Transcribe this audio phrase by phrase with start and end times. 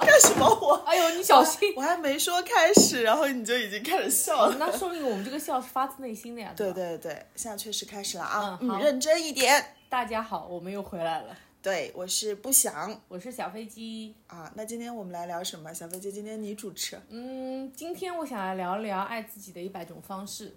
[0.06, 0.74] 干什么我？
[0.86, 1.72] 哎呦，你小心！
[1.76, 4.56] 我还没说开始，然后你就已经开始笑了。
[4.58, 6.52] 那说明我们这个笑是发自内心的呀。
[6.56, 8.58] 对对对，现在确实开始了啊！
[8.62, 9.76] 嗯，认真一点。
[9.88, 11.36] 大家好，我们又回来了。
[11.62, 14.50] 对，我是不想，我是小飞机啊。
[14.54, 15.72] 那今天我们来聊什么？
[15.74, 16.98] 小飞机，今天你主持。
[17.10, 20.56] 嗯，今天我想来聊聊爱自己的一百种方式。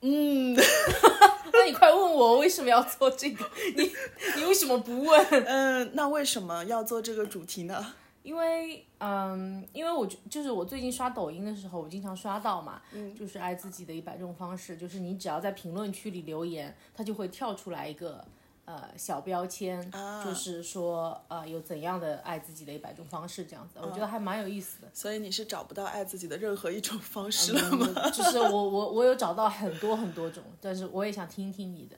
[0.00, 0.56] 嗯，
[1.52, 3.48] 那你快问我为什么要做这个？
[3.76, 3.92] 你
[4.36, 5.24] 你为什么不问？
[5.46, 7.94] 嗯，那为什么要做这个主题呢？
[8.22, 18.24] 因为，嗯，因为我就是我最近刷抖音的时候，我经常刷到嘛，嗯，就是爱自己的一百种方式，就是你只要在评论区里留言，它就会跳出来一个。
[18.64, 19.90] 呃，小标签
[20.24, 24.88] 就是说，呃，有怎样的爱自己的一百种方式，这样子，我觉得还蛮有意思的。
[24.94, 27.88] 所以你是找不到爱自己的任何一种方式了吗？
[28.14, 31.96] 就是我我我有找到很多很多种，但是我也想听听你的。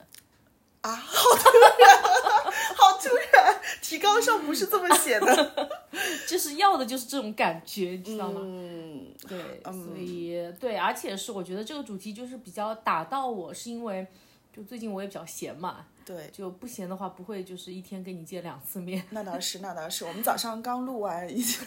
[0.80, 1.50] 啊，好突
[1.82, 2.33] 然，
[2.74, 5.70] 好突然，提纲上不是这么写的。
[6.26, 8.40] 就是要的就是这种感觉，你知道吗？
[8.42, 14.06] 嗯，对，所以对，而且是我觉得这个主题就是比较打到我，是因为
[14.52, 15.86] 就最近我也比较闲嘛。
[16.06, 19.02] 对，就不闲的话，不会就是一天跟你见两次面。
[19.08, 20.04] 那倒是， 那倒是。
[20.04, 21.58] 我们早上刚录完，已经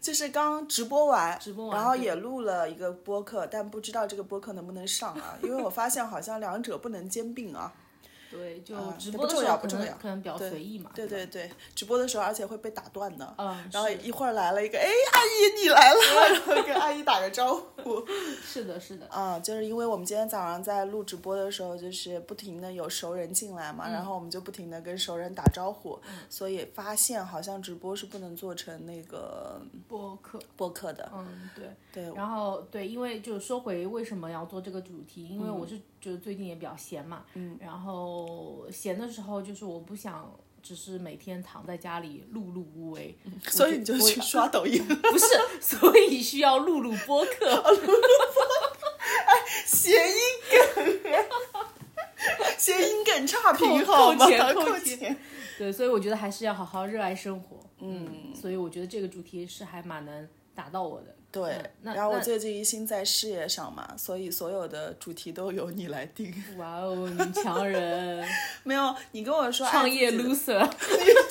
[0.00, 5.36] 就是刚直播完，直播完，然后也录了一个播客，但不知道这个播客能不能上啊？
[5.42, 7.70] 因为我发现好像两者不能兼并啊。
[8.30, 10.90] 对，就直播的时候可能可能比较随意嘛。
[10.94, 13.34] 对对对，直播的时候而且会被打断的。
[13.38, 13.68] 嗯。
[13.72, 16.00] 然后一会儿来了一个，哎，阿姨你来了，
[16.32, 18.04] 然后跟阿姨打个招呼。
[18.42, 19.06] 是的，是的。
[19.08, 31.10] 啊，就是因为我们今天早上在录直播的时候，就是不停的有熟人进来嘛，然后我们就不停的跟熟人打招呼，所以发现好像直播是不能做成那个播客播客的。
[31.14, 32.14] 嗯，对对。
[32.14, 39.10] 然后对，因为就是说回为什么要做这个主题，因为我是就是最近也比较闲嘛，嗯，然后闲的。
[39.10, 44.86] 时候就是我不想只是每天躺在家里碌碌无为，所以你就去刷抖音。
[44.86, 45.26] 不是，
[45.60, 47.60] 所以需要录录播客。
[49.26, 49.34] 哎，
[49.66, 50.16] 谐音
[50.52, 51.10] 梗，
[52.56, 54.26] 谐音梗差评好吗？
[54.54, 55.16] 扣钱。
[55.58, 57.58] 对，所以我觉得还是要好好热爱生活。
[57.80, 61.15] 嗯，所以我觉得这个主题是还蛮能打到我的。
[61.36, 66.32] 对，然后我最近一心在事业上嘛，所以所有的主题都由你来定。
[66.56, 68.26] 哇哦，女强人！
[68.64, 70.66] 没有，你跟我说创业 loser，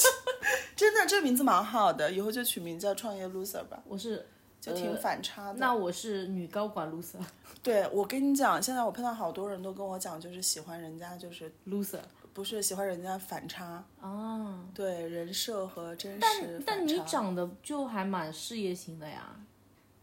[0.75, 3.81] 真的这名字蛮好的，以后就取名叫创业 loser 吧。
[3.87, 4.23] 我是，
[4.61, 5.57] 就挺反差的。
[5.57, 7.17] 那我是女高管 loser。
[7.63, 12.01] 对，我跟你讲，现在我碰到好多人都跟我讲，就是喜欢人家就是 loser，
[12.31, 14.59] 不是喜欢人家反差啊。
[14.71, 16.19] 对，人设和真实。
[16.21, 19.35] 但但你长得就还蛮事业型的呀。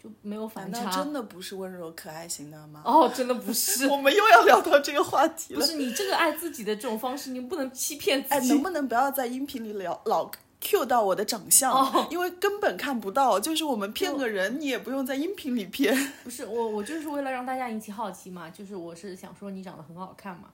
[0.03, 2.83] 就没有反差，真的不是温柔可爱型的吗？
[2.85, 3.87] 哦，真的不是。
[3.89, 5.61] 我们又要聊到这个话题了。
[5.61, 8.35] 不是你这个爱自己的这种方式，你不能欺骗自己。
[8.35, 10.29] 哎，能不能不要在音频里聊老
[10.61, 11.73] Q 到我的长相？
[11.73, 13.39] 哦，因为根本看不到。
[13.39, 15.97] 就是我们骗个人，你也不用在音频里骗。
[16.25, 18.51] 不是我，我就是为了让大家引起好奇嘛。
[18.51, 20.49] 就是我是想说你长得很好看嘛。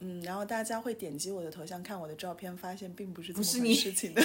[0.00, 4.24] 嗯，然后大家会点击我的头像看我的照片，发现并不是这么回事情的。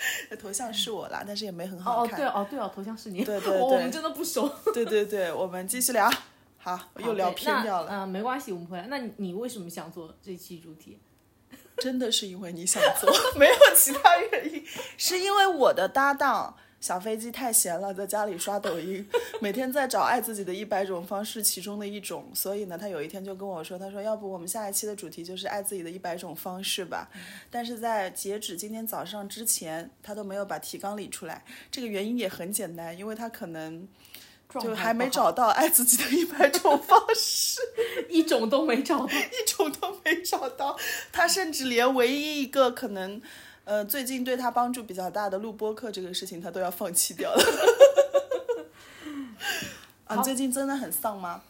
[0.40, 2.14] 头像是我啦，但是也没很好看。
[2.14, 3.24] 哦，对哦，对哦，头像是你。
[3.24, 4.48] 对对对， 我们真的不熟。
[4.72, 6.10] 对对对，我们继续聊。
[6.58, 7.90] 好，又聊偏掉了。
[7.90, 8.86] 嗯，没关系，我们回来。
[8.88, 10.98] 那你为什么想做这期主题？
[11.78, 14.64] 真的是因为你想做，没有其他原因，
[14.96, 16.56] 是因为我的搭档。
[16.80, 19.04] 小飞机太闲了，在家里刷抖音，
[19.40, 22.30] 每天在找爱自己的一百种方式其中的一种。
[22.32, 27.10] 所以呢，他有一天就跟我说：“他说，要不我们下一期的主题就是爱自己的一百种方式吧。”
[27.50, 31.44] 但是在截止今天早上之前，他都没有把提纲理出来。
[31.70, 33.88] 这个原因也很简单，因为他可能
[34.60, 37.60] 就还没找到爱自己的一百种方式，
[38.08, 40.78] 一种都没找到， 一种都没找到。
[41.10, 43.20] 他甚至连唯一一个可能。
[43.68, 47.44] 呃，最近对他帮助比较大的录播课这个事情，他都要放弃掉了。
[50.06, 51.42] 啊，最近真的很丧吗？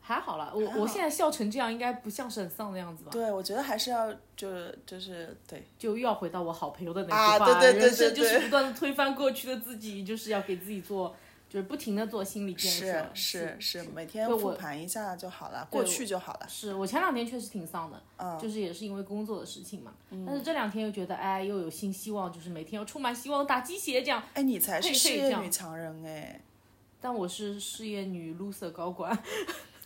[0.00, 3.10] 还好啦，我我现在笑成这样，应该不像是很丧的样子吧？
[3.10, 4.48] 对，我觉得还是要，就
[4.86, 11.16] 就是对，就又要回到我好朋友的那句话，对对对对对，就是不断的推翻过去的自己，就是要给自己做。
[11.50, 16.46] 就是不停的做心理建设，是是是，每天复盘一下就好了，过去就好了。
[16.48, 19.92] 是我前两天确实挺丧的，嗯，就是也是因为工作的事情嘛。
[20.24, 24.22] 但是这两天又觉得，哎，又有新希望，就是每天要充满希望，打鸡血这样。
[24.34, 26.40] 哎，你才是事业女强人哎，
[27.00, 29.18] 但我是事业女 loser 高管。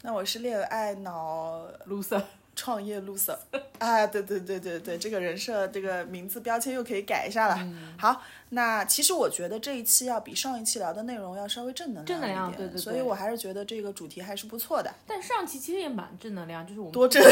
[0.02, 2.22] 那我是恋爱脑 loser。
[2.56, 3.36] 创业 loser，
[3.78, 7.58] 啊，对对对对对，这个人设这个名字标签又可以改一下了。
[7.98, 14.94] 好，那其实我觉得这一期要比上一期聊的内容要稍微正能量正能量一点，对对所以我还是觉得这个主题还是不错的。
[15.06, 17.22] 但上期其实也蛮正能量，就是我们多正！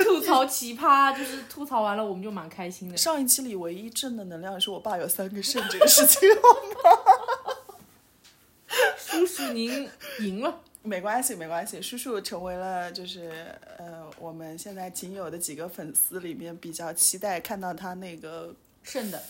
[0.00, 2.96] 吐槽奇葩，就是吐槽完了我们就蛮开心的。
[2.96, 6.28] 上一期里唯一正的能量是我爸有三个肾这个事情。
[6.34, 6.98] 好吗
[8.98, 9.88] 叔叔您
[10.20, 10.60] 赢了。
[10.86, 11.82] 没关系，没关系。
[11.82, 13.30] 叔叔成为了就是
[13.78, 19.22] 呃，我们现在仅有的几个粉丝里面比较期待看到他那个肾 的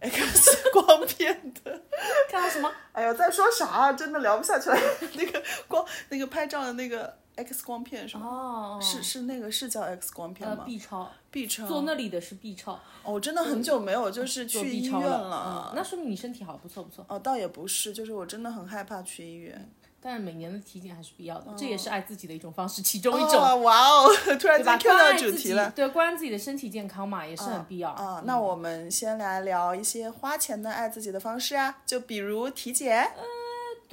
[0.00, 1.82] X 光片的。
[2.30, 2.72] 看到什么？
[2.92, 3.92] 哎呀，在说啥？
[3.92, 4.76] 真的聊不下去了。
[5.14, 8.26] 那个光，那个拍照的那个 X 光片是吗？
[8.26, 11.66] 哦，是是那个是叫 X 光片呃吗？B 超，B 超。
[11.66, 12.72] 做那里的是 B 超，
[13.02, 15.28] 哦，我真的很久没有就是去医院了。
[15.28, 15.70] 了。
[15.70, 17.04] 嗯，那说明你身体好，不错不错。
[17.08, 19.70] 哦，倒也不是，就是我真的很害怕去医院。
[20.06, 24.62] 但每年的体检还是必要的，这也是爱自己的一种方式，其中一种，哦，哇哦， 突然？
[24.62, 27.88] 间 Q 到主题了。，对，关爱自己的身体健康嘛，也是很必要。
[27.88, 33.10] 啊、那我们先来聊一些花钱的爱自己的方式啊，就比如体检。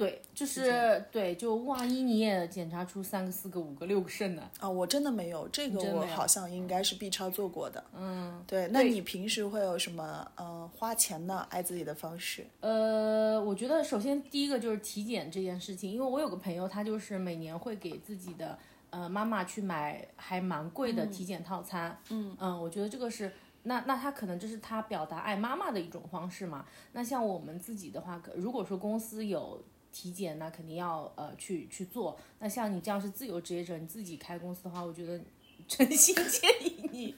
[0.02, 4.50] 对，就是对，就万一你也检查出三个、四个、五个、六个肾呢？
[4.58, 7.84] 啊、我真的没有，这个我好像应该是 B 超做过的。
[7.96, 8.66] 嗯，对。
[8.72, 12.44] 那你平时会有什么呃花钱的爱自己的方式？
[12.58, 18.58] 呃，我觉得首先第一个就是体检这件事情，因为我有个朋友，他就是每年会给自己的
[18.90, 21.96] 呃妈妈去买还蛮贵的体检套餐。
[22.10, 23.32] 嗯我觉得这个是。
[23.64, 26.66] 那那他可能就是他表达爱妈妈的一种方式嘛？
[26.94, 32.18] 那像我们自己的话，可如果说公司有体检，那肯定要呃去去做。
[32.38, 35.20] 那像你这样是自由职业者，你自己开公司的话，我觉得
[35.68, 37.14] 诚心 建议你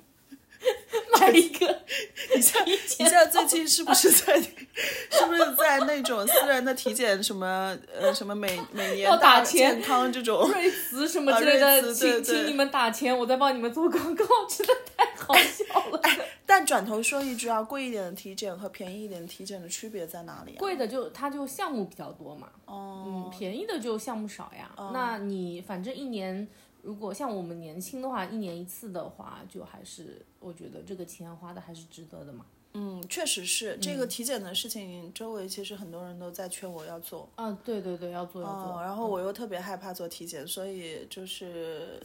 [1.27, 1.67] 买一个
[2.35, 10.49] 你像你现在最近是不是在 是不是在那种私人的体检什么呃什么每每年要打钱健康这种？
[10.51, 16.01] 瑞慈什么啊之类的，瑞慈对对请请你们打钱，我再帮你们做广告， 真的太好笑了。
[16.47, 20.59] 但转头说一句啊，贵一点的体检和便宜一点的体检的区别在哪里啊？
[20.59, 24.71] 贵的就它就项目比较多嘛，哦，嗯，便宜的就项目少呀。
[24.93, 26.47] 那你反正一年，
[26.85, 32.45] 如果像我们年轻的话，一年一次的话，就还是我觉得这个钱花的还是值得的嘛。
[32.75, 37.29] 嗯，确实是这个体检的事情，周围其实很多人都在劝我要做。
[37.37, 38.81] 啊，对对对，要做要做。
[38.81, 42.03] 嗯，然后我又特别害怕做体检，所以就是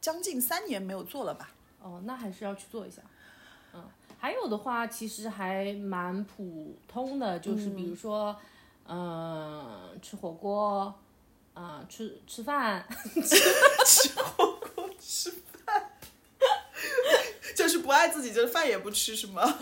[0.00, 1.52] 将近三年没有做了吧。
[1.82, 3.02] 哦，那还是要去做一下。
[3.74, 3.84] 嗯，
[4.18, 8.36] 还有的话，其实还蛮普通的，就是比如说，
[8.86, 10.94] 嗯、吃火锅，
[11.54, 12.86] 啊、吃吃饭，
[13.86, 15.30] 吃火锅吃
[15.64, 15.90] 饭
[17.54, 19.42] 就是不爱自己，就是饭也不吃，是吗？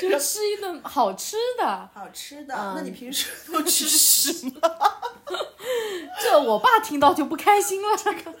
[0.00, 1.90] 就是吃一顿好吃的。
[1.94, 4.60] 好吃的，那你平时都吃什么？
[6.20, 7.96] 这我爸听到就不开心了。
[7.96, 8.34] 这个，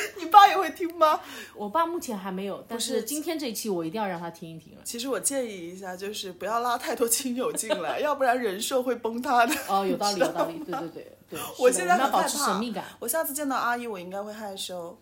[0.18, 1.20] 你爸也会听吗？
[1.54, 4.80] 我爸目前还没有，但是是今天这一期我一定要让他听一听了。
[4.84, 9.54] 其实我建议一下，就是不要拉太多亲友进来， 要不然人设会崩塌的。
[9.68, 11.40] 哦，有道理， 有道理，对对对对。
[11.58, 12.84] 我现在很害们要保持神秘感。
[12.98, 14.98] 我下次见到阿姨，我应该会害羞。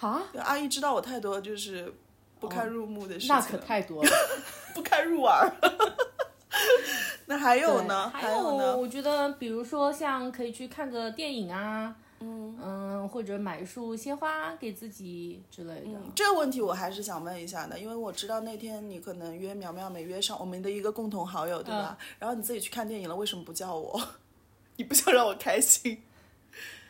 [0.00, 1.92] 啊，阿姨知道我太多就是
[2.38, 4.10] 不堪入目的事情了，那可太多了。
[4.74, 5.52] 不堪入耳。
[7.26, 8.08] 那还有呢？
[8.10, 8.76] 还有呢？
[8.76, 16.00] 我觉得比如说像可以去看个电影啊，嗯嗯或者买一束鲜花给自己之类的。
[16.14, 21.96] 这个问题我还是想问一下的，因为我知道那天你可能约苗苗没约上，我们的一个共同好友，对吧？
[22.18, 24.00] 然后你自己去看电影了，为什么不叫我？
[24.76, 26.02] 你不想让我开心？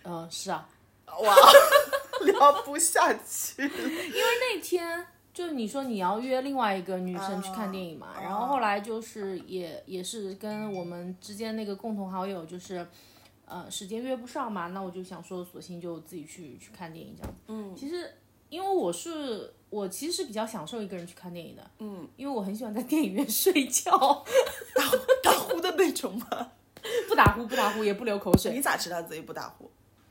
[0.05, 0.69] 嗯、是啊，
[1.07, 1.35] 哇，
[2.25, 4.23] 聊不下去因为。
[4.41, 12.87] 那天就你说你要约另外一个女生去看电影嘛，然后后来就是也也是跟我们之间那个共同好友就是。
[13.49, 17.39] 呃，时间约不上嘛，那我就想说，索性就自己去去看电影这样子。
[17.49, 18.15] 嗯，其实
[18.49, 21.71] 因为我是我其实是比较享受一个人去看电影的。
[21.79, 23.91] 嗯，因为我很喜欢在电影院 睡觉，
[25.23, 26.53] 打呼的那种吗？
[27.09, 29.71] 不打呼不打呼也不流口水，你咋知道自己不打呼？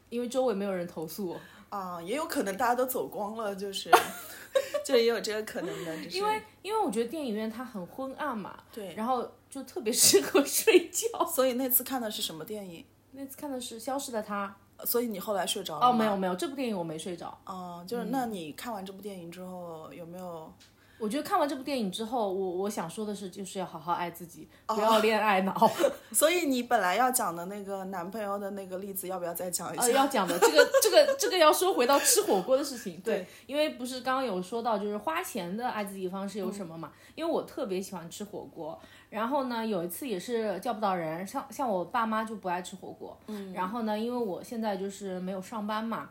[0.10, 1.40] 因为周围没有人投诉我。
[1.70, 3.92] 啊，也有可能大家都走光了，就是，
[4.86, 11.26] 就也有这个可能的，就是因为因为我觉得电影院它很昏暗嘛，对然后就特别适合睡觉。
[11.26, 12.86] 所以那次看的是什么电影？
[13.12, 17.36] 那次看的是《消失的她所以你后来睡着》了哦，没有没有，这部电影我没睡着。
[17.46, 20.54] 哦，就是那你看完这部电影之后有没有？
[21.00, 25.56] 我觉得看完这部电影之后，我我想说的是，就是要好好爱自己，哦不要恋爱脑。
[26.12, 29.92] 所以你本来要讲的那个男朋友的那个例子，要不要再讲一呃，下？
[29.92, 36.92] 要讲的这个这个这个要说回到吃火锅的事情，对，对因为不是刚刚有说到就是花钱的爱自己方式有什么嘛？
[37.14, 46.10] 因为我特别喜欢吃火锅，然后呢有一次也是叫不到人，像像我爸妈就不爱吃火锅，嗯，然后呢因为我现在就是没有上班嘛。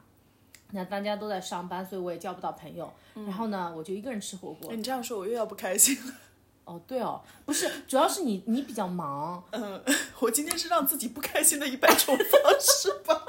[0.73, 2.93] 那大家都在上班，所以我也交不到朋友。
[3.15, 4.73] 然后呢，我就一个人吃火锅。
[4.75, 6.13] 你这样说，我又要不开心了。
[6.67, 9.81] 哦，对哦，不是，主要是你你比较忙，嗯，
[10.19, 13.23] 我今天是让自己不开心的一百种方式吧。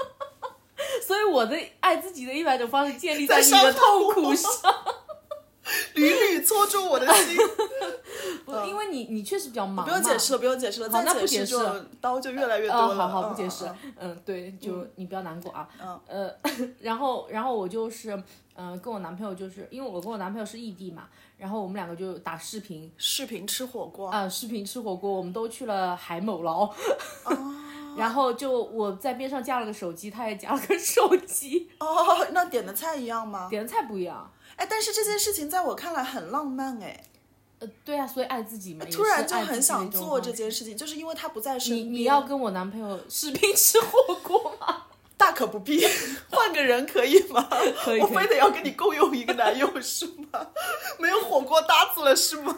[1.06, 4.52] 所以我的爱自己的一百种方式建立在你的痛苦上，
[5.94, 7.38] 屡屡戳中我的心。
[8.46, 9.86] 不，因为你你确实比较忙。
[9.86, 10.90] 不用解释了，不用解释了。
[10.90, 13.08] 再解释就刀就越来越多了。
[13.08, 13.66] 好好不解释。
[13.98, 15.68] 嗯，对，就你不要难过啊。
[15.82, 16.00] 嗯。
[16.08, 16.32] 呃，
[16.80, 18.22] 然后然后我就是，
[18.56, 21.04] 嗯，跟我男朋友就是，因为我跟我男朋友是异地嘛。
[21.38, 26.68] 然后我们两个就打视频，视频吃火锅啊，视频吃火锅，我们都去了海某捞，
[27.96, 31.70] 然后就我在边上架了个手机，他也架了个手机。
[31.80, 33.48] 哦，那点的菜一样吗？
[33.52, 34.32] 点的菜不一样。
[34.56, 37.04] 哎，但是这件事情在我看来很浪漫哎。
[37.60, 41.86] 呃，对啊，所以爱自己嘛，突然就很想做这件事情，就是因为他不在身边。
[41.88, 44.84] 你你要跟我男朋友视频吃火锅吗？
[45.18, 45.84] 大可不必，
[46.30, 47.42] 换个人可以吗？
[47.84, 50.48] 可以，我非得要跟你共用一个男友是吗？
[51.00, 52.56] 没有火锅搭子了是吗？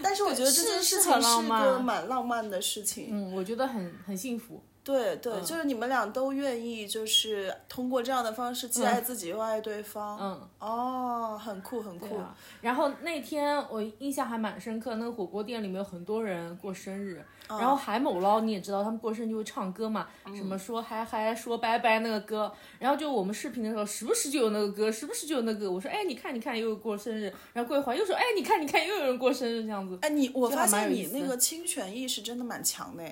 [0.00, 3.08] 但是我觉得这件事情是个蛮浪漫的事情。
[3.10, 4.62] 嗯，我觉得很很幸福。
[4.84, 10.18] 对对，就是你们俩都愿意，就是通过这样的方式既爱自己又爱对方。
[10.20, 12.18] 嗯，哦，很酷很酷。
[12.60, 17.24] 然后那天我印象还蛮深刻，那个火锅店里面有很多人过生日。
[17.48, 22.50] 然后海某捞你也知道，他们过生日就会唱歌嘛，什么说嗨嗨说拜拜那个歌。
[22.78, 25.70] 然后就我们视频的时候，时不时就有那个歌，时不时就有那个。
[25.70, 27.32] 我说哎，你看你看，又过生日。
[27.52, 29.98] 然后过一会儿又说哎，你看你看，又有人过生日这样子。
[30.00, 33.04] 哎，你我发现你那个侵权意识真的蛮强的。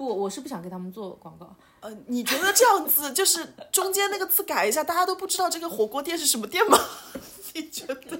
[0.00, 1.54] 不，我是不想给他们做广告。
[1.80, 6.78] 呃，你觉得这样子就是中间那个字改一下，大家都不知道这个火锅店是什么店吗？
[7.52, 8.18] 你觉得？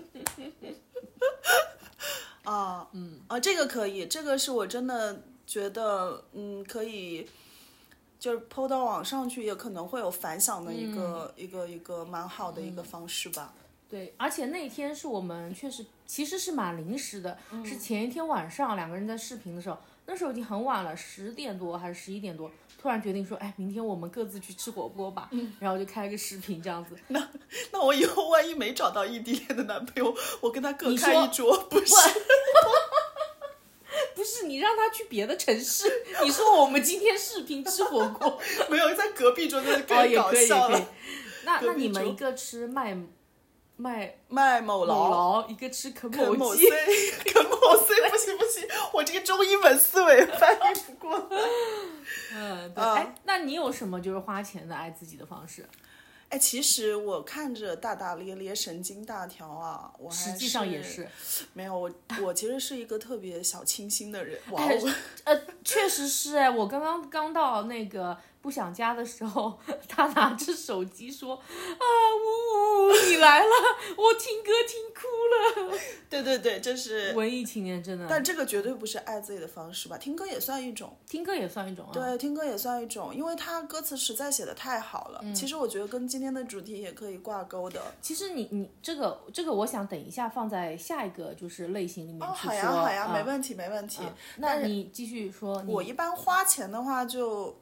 [2.44, 7.26] 啊，嗯，啊，这个可以，这个是我真的觉得，嗯，可以，
[8.18, 13.54] 就是抛到网上去，也可能会有反响的一个一个一个蛮好的一个方式吧。
[13.88, 19.78] 对，而且那天是我们确实其实是蛮临时的，是前一天晚上两个人在视频的时候。
[20.07, 25.28] 那时候已经很晚了，十点多还是十一点多，突然决定说，哎，明天我们各自去吃火锅吧。
[25.30, 26.97] 嗯，然后就开个视频这样子。
[27.09, 27.28] 那
[27.71, 31.95] 那我以后万一没找到异地恋的男朋友，我跟他各开一桌，不是？
[34.14, 40.88] 不是你让他去别的城市，你说我们今天视频吃火锅，没有在隔壁桌，那更搞笑了。
[41.45, 42.97] 那那你们一个吃麦。
[43.80, 51.26] 卖卖某劳，一个吃肯某鸡，肯某 C 不行不行，我这个中英文思维翻译不过来。
[52.37, 52.84] 嗯，对。
[52.84, 55.66] 哎，那你有什么就是花钱的爱自己的方式？
[56.28, 61.08] 哎，其实我看着大大咧咧、神经大条啊，我实际上也是
[61.54, 61.90] 没有我，
[62.22, 64.38] 我其实是一个特别小清新的人。
[64.50, 64.62] 哇，
[65.25, 68.16] 呃，确实是哎，我刚刚刚到那个。
[68.42, 71.85] 不想家的时候， 他拿着手机说：“啊，
[72.16, 73.50] 呜呜，你来了，
[73.97, 75.78] 我听歌听哭了。
[76.09, 78.06] ”对对对，这是文艺青年，真的。
[78.09, 79.99] 但这个绝对不是爱自己的方式吧？
[79.99, 81.87] 听歌也算一种，听歌也算一种。
[81.92, 85.23] 对，听歌也算一种，因为他歌词实在写的太好了。
[85.35, 87.80] 其实我觉得跟今天的主题也可以挂钩的。
[88.00, 92.50] 其实你你这个这个，我想等一下放在下一个就是类型里面去说。
[92.50, 94.02] 好呀好呀，没问题没问题。
[94.37, 95.62] 那你继续说。
[95.68, 97.54] 我一般花钱的话就。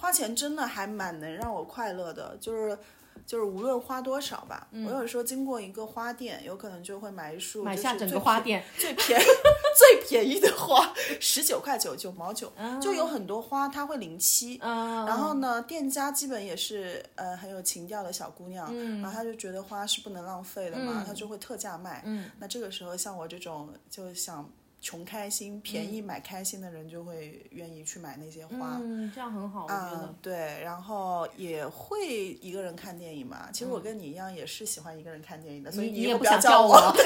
[0.00, 2.78] 花钱真的还蛮能让我快乐的，就是，
[3.26, 9.20] 就是无论花多少吧，我有时候经过一个花店，有可能就会买一束，买下整个花店最便
[9.76, 22.02] 最便宜的花，十九块九九毛九，就有很多花它会临期，然后呢，店家基本也是呃很有情调的小姑娘，然后她就觉得花是不能浪费的嘛，她就会特价卖，
[22.38, 24.48] 那这个时候像我这种就想。
[24.80, 30.14] 穷开心，便宜买开心的人就会愿意去买那些花，嗯，这样很好，我觉得。
[30.22, 32.06] 对，然后也会
[32.40, 33.48] 一个人看电影嘛。
[33.52, 36.76] 其实我跟你一样，也是喜欢一个人看电影的，所以你也不要叫我。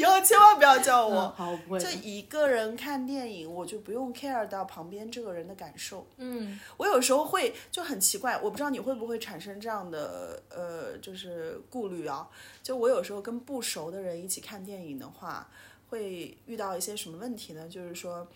[0.00, 1.28] 以后千万不要叫我。
[1.36, 1.78] 好，不会。
[1.78, 6.06] 就一个人看电影，我就不用 care 到旁边这个人的感受。
[6.16, 12.26] 嗯，我有时候会就很奇怪，我不知道你会不会产生这样的呃，就是顾虑啊。
[12.62, 15.46] 就我有时候跟不熟的人一起看电影的话，
[15.90, 17.68] 会遇到一些什么问题呢？
[17.68, 18.26] 就是说，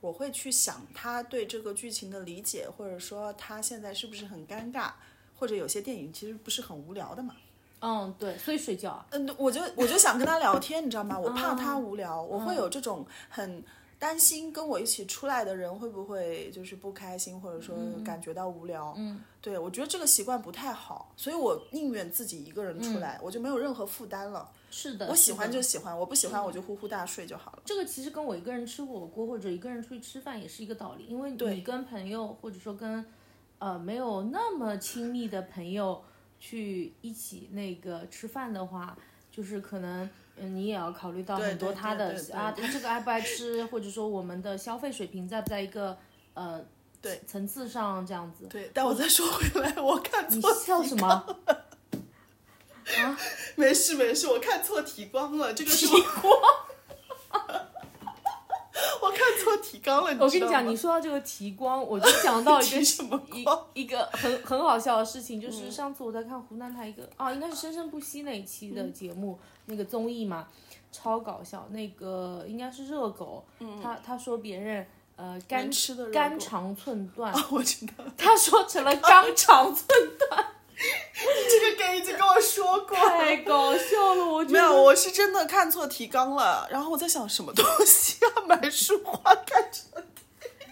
[0.00, 4.92] 我会去想他对这个剧情的理解，或者说他现在是不是很尴尬，
[5.36, 7.34] 或者有些电影其实不是很无聊的嘛。
[7.80, 8.90] 嗯，对，所以睡觉。
[8.90, 11.18] 啊嗯，我就我就想跟他聊天，你知道吗？
[11.18, 13.62] 我怕他无聊，我会有这种很
[13.98, 18.94] 担心跟我一起出来的人会不会就是不开心，或者说感觉到无聊。
[18.96, 24.50] 嗯，对，我觉得这个习惯不太好，所以我宁愿自己一个人出来，我就没有任何负担了。
[24.70, 27.62] 是的，我喜欢就喜欢，我不喜欢我就呼呼大睡就好了。
[27.64, 33.06] 这个其实跟我一个人吃火锅或者一个人出去吃饭也是一个道理，因为你跟朋友或者说跟。
[33.60, 36.00] 呃没有那么亲密的朋友
[36.38, 38.96] 去一起那个吃饭的话，
[39.30, 40.08] 就是可能。
[40.40, 45.98] 嗯，你也要考虑到很多他的啊，他这个爱不爱吃， 或者说我们的消费水平在不在一个
[46.34, 46.64] 呃
[47.02, 48.46] 对层次上这样子。
[48.46, 51.08] 对，但我再说回来，我看你错笑什么？
[51.08, 51.26] 啊
[53.56, 56.00] 没事没事，我看错提光了，这个是提
[59.56, 63.66] 提纲了，我跟你讲，你说到这个提光，我就想到一个 什么一光？
[63.74, 70.46] 一个很很好笑的事情，嗯就是上次我在看湖南台一个啊，应该是《生生不息》那一期的节目，那个综艺嘛，
[70.92, 71.66] 超搞笑。
[71.70, 73.44] 那个应该是热狗，
[73.82, 74.86] 他他说别人
[75.16, 77.92] 呃肝吃的肝肠寸断，啊，我知道。
[78.16, 79.86] 他说成了肛肠寸
[80.18, 82.96] 断，这个梗已经跟我说过。
[82.96, 83.97] 太搞笑了，
[84.38, 88.46] 我觉没有，我是真的看错提纲了，然后我在想什么东西啊？
[88.46, 90.00] 买书花看成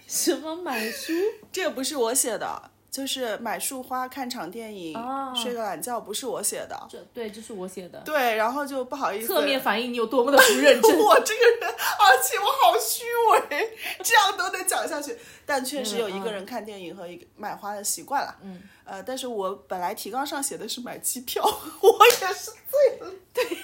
[0.07, 1.11] 什么买书？
[1.51, 6.87] 这个不是我写的，就是买束花看场电影、哦睡个懒觉，不是我写的。
[6.89, 7.99] 这对，这是我写的。
[8.05, 10.97] 对，然后就不好意思，侧面反映你有多么的不认真。
[11.03, 15.17] 我这个人，而且我好虚伪，这样都能讲下去。
[15.45, 18.33] 但确实有一个人看电影和一个买花的习惯了。
[18.41, 21.43] 嗯，呃，但是我本来提纲上写的是买机票，
[21.83, 23.13] 我也是醉了。
[23.33, 23.57] 对呀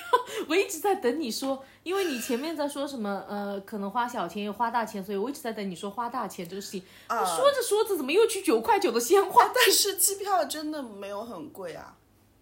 [0.49, 6.83] 我一直在等你说，因为你前面在说什么呃，可能花小钱又花大钱，所以我一直在等你说花大钱这个事情。
[7.07, 9.49] 啊说着说着，怎么又去九块九的鲜花？
[9.55, 11.95] 但是机票真的没有很贵啊。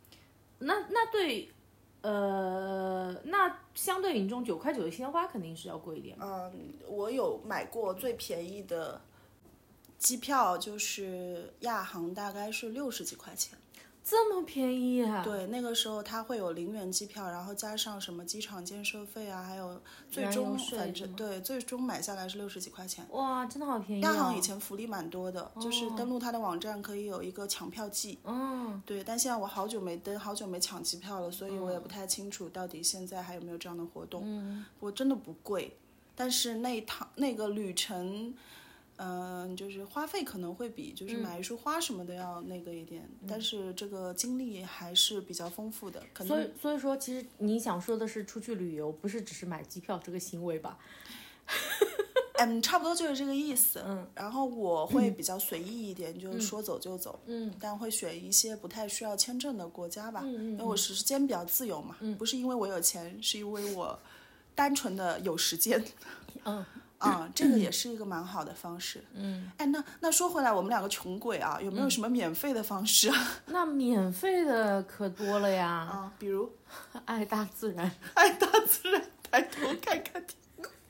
[0.59, 1.49] 那那对，
[2.01, 6.17] 呃，那相对于你这种九块九的鲜花，肯定是要贵一点。
[6.19, 6.51] 嗯，
[6.87, 8.99] 我有买过最便宜的
[10.01, 13.55] 机票，就是亚航，大概是六十几块钱。
[14.03, 15.23] 这么便宜啊？
[15.23, 19.79] 对，那个时候它会有零元机票，然后加上什么机场建设费啊，还有
[20.09, 23.05] 最终反正对最终买下来是六十几块钱。
[23.11, 24.07] 哇，真的好便宜、哦。
[24.07, 28.17] 亚航以前福利蛮多的，就是登录它的网站可以有一个抢票季。
[28.23, 34.23] 嗯，对，但现在我好久没登，好久没抢机票了，所以我也不太清楚到底现在还有没有这样的活动。
[34.25, 35.77] 嗯，我真的不贵，
[36.15, 38.33] 但是那一趟那个旅程，
[39.03, 46.03] 嗯、就是花费可能会比就是买一束花什么的要那个一点，但是这个经历还是比较丰富的。
[46.13, 50.77] 可能所以所以说，其实你想说的是出去旅游，不是只是买机票这个行为吧？
[52.37, 53.83] 嗯，差不多就是这个意思。
[53.85, 57.19] 嗯，然后我会比较随意一点，就是说走就走。
[57.25, 63.97] 嗯，但会选一些不太需要签证的国家吧，嗯嗯因为我时间比较自由嘛，嗯不是因为我有钱，是因为我
[64.55, 65.83] 单纯的有时间。
[66.45, 66.65] 嗯
[67.01, 69.03] 啊， 这个也是一个蛮好的方式。
[69.13, 73.15] 嗯，哎，那那说回来，我们两个穷鬼啊，有没有什么免费的方式啊？
[73.47, 76.51] 那免费的可多了呀，啊，比如
[77.05, 77.91] 爱大自然。
[78.13, 80.40] 爱大自然，抬头看看天。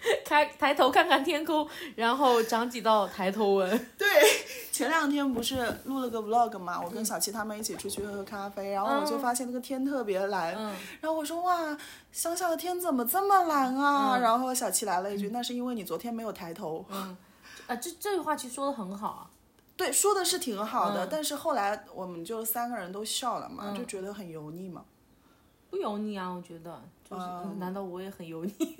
[0.26, 3.70] 开抬头看看天空，然后长几道抬头纹。
[3.98, 4.08] 对，
[4.72, 11.78] 前两天不是录了个 vlog 嘛，我跟小七他们一起出去喝咖啡，然后我就发现那个天特别蓝，嗯然后我说哇，
[12.12, 14.18] 乡下的天怎么这么蓝啊？
[14.18, 16.86] 然后小七来了一句，那是因为你昨天没有抬头。
[16.90, 17.16] 嗯，
[17.68, 19.30] 啊，这这句话其实说的很好啊。
[19.78, 24.84] 对，说的是挺好的，但是后来我们就三个人都笑了嘛，就觉得很油腻嘛。
[25.70, 28.78] 不油腻啊，我觉得就是，嗯难道我也很油腻？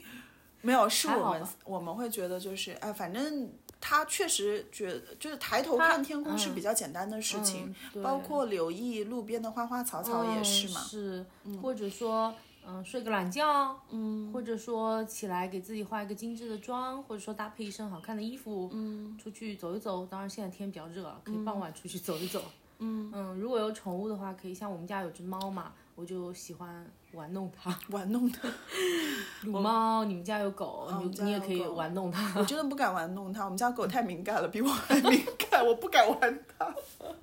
[0.62, 10.80] 没有，是我们我们会觉得就是哎，反正他确实觉得就是抬头看天空是比较简单的事情，包括留意路边的花花草草也是嘛。
[10.82, 11.26] 是，
[11.62, 12.34] 或者说，
[12.68, 20.06] 嗯，睡个懒觉，嗯，或者说起来给自己化一个精致的妆，或者说搭配一身好看的衣服，嗯，出去走一走。
[20.06, 22.44] 当然现在天比较热啊，可以傍晚出去走一走。
[22.78, 23.12] 嗯。
[23.14, 27.78] 嗯，如果有宠物的话，可以像我们家有只猫嘛，我就喜欢玩弄它。
[27.90, 28.48] 玩弄它，
[29.44, 32.40] 撸猫，你们家有狗，你你也可以玩弄它。
[32.40, 33.44] 我真的不敢玩弄它。
[33.44, 36.74] 我们家狗太敏感了，比我还敏感，我不敢玩它。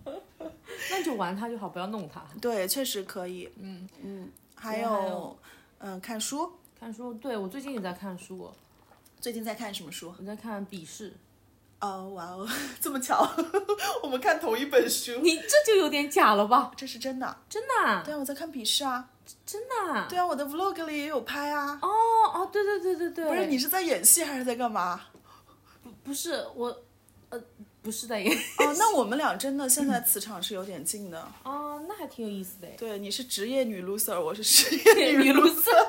[0.90, 2.24] 那就玩它就好，不要弄它。
[2.40, 3.50] 对，确实可以。
[3.56, 5.38] 嗯嗯，还有还有
[5.78, 6.52] 嗯，看书。
[6.78, 8.48] 看书，对我最近也在看书，
[9.20, 10.14] 最近在看什么书？
[10.18, 11.10] 我在看《笔试》。
[11.80, 12.48] 哦，哇哦，
[12.80, 13.28] 这么巧，
[14.02, 15.12] 我们看同一本书。
[15.22, 16.72] 你这就有点假了吧？
[16.76, 17.36] 这是真的。
[17.48, 18.02] 真的啊？
[18.04, 19.08] 对啊，我在看笔试啊。
[19.44, 20.06] 真的啊？
[20.08, 21.78] 对啊，我的 vlog 里也有拍啊。
[21.82, 21.88] 哦
[22.34, 25.00] 哦，对对对对对，不是，你是在演戏还是在干嘛？
[26.02, 26.74] 不是我，
[27.28, 27.40] 呃，
[27.82, 28.34] 不是在演。
[28.36, 31.30] 哦，那我们俩真的现在 磁场是有点近的。
[31.44, 32.66] 哦，那还挺有意思的。
[32.78, 35.86] 对，你是职业女 loser，我是职业女女 loser。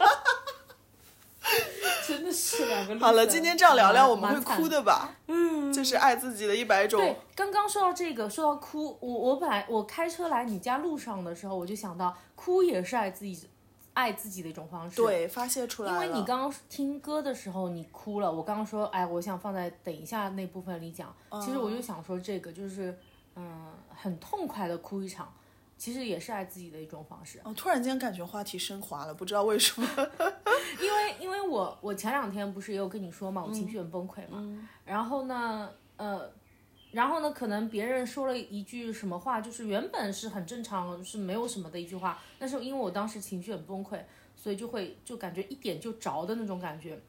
[2.10, 3.00] 真的是两个。
[3.00, 5.16] 好了，今天这样聊聊，我们会哭的吧？
[5.28, 13.48] 嗯，就是爱自己的一百种对，刚刚说到这个，说到哭，我我本来我开车来你家路上的时候，我就想到哭也是爱自己
[13.94, 14.96] 爱自己的一种方式。。
[14.96, 15.92] 对发泄出来。
[15.92, 21.14] 因为你刚刚听歌的时候你哭了，我刚刚说，哎，我想放在等一下那部分里讲。
[21.44, 22.98] 其实我就想说这个，就是，
[23.36, 25.32] 嗯很痛快的哭一场，
[25.78, 27.40] 其实也是爱自己的一种方式。
[27.44, 29.88] 哦，突然间感觉话题升华了，不知道为什么。
[30.82, 34.44] 因为因为我我前两天不是也有跟你说嘛，我情绪很崩溃嘛，
[34.86, 36.32] 然后呢，呃，
[36.92, 44.00] 然后呢，可能别人说了一句什么话，就是原本是很正常，是没有什么的一句话，但是因为我当时情绪很崩溃，
[44.36, 47.00] 所以就会就感觉一点就着的那种感觉，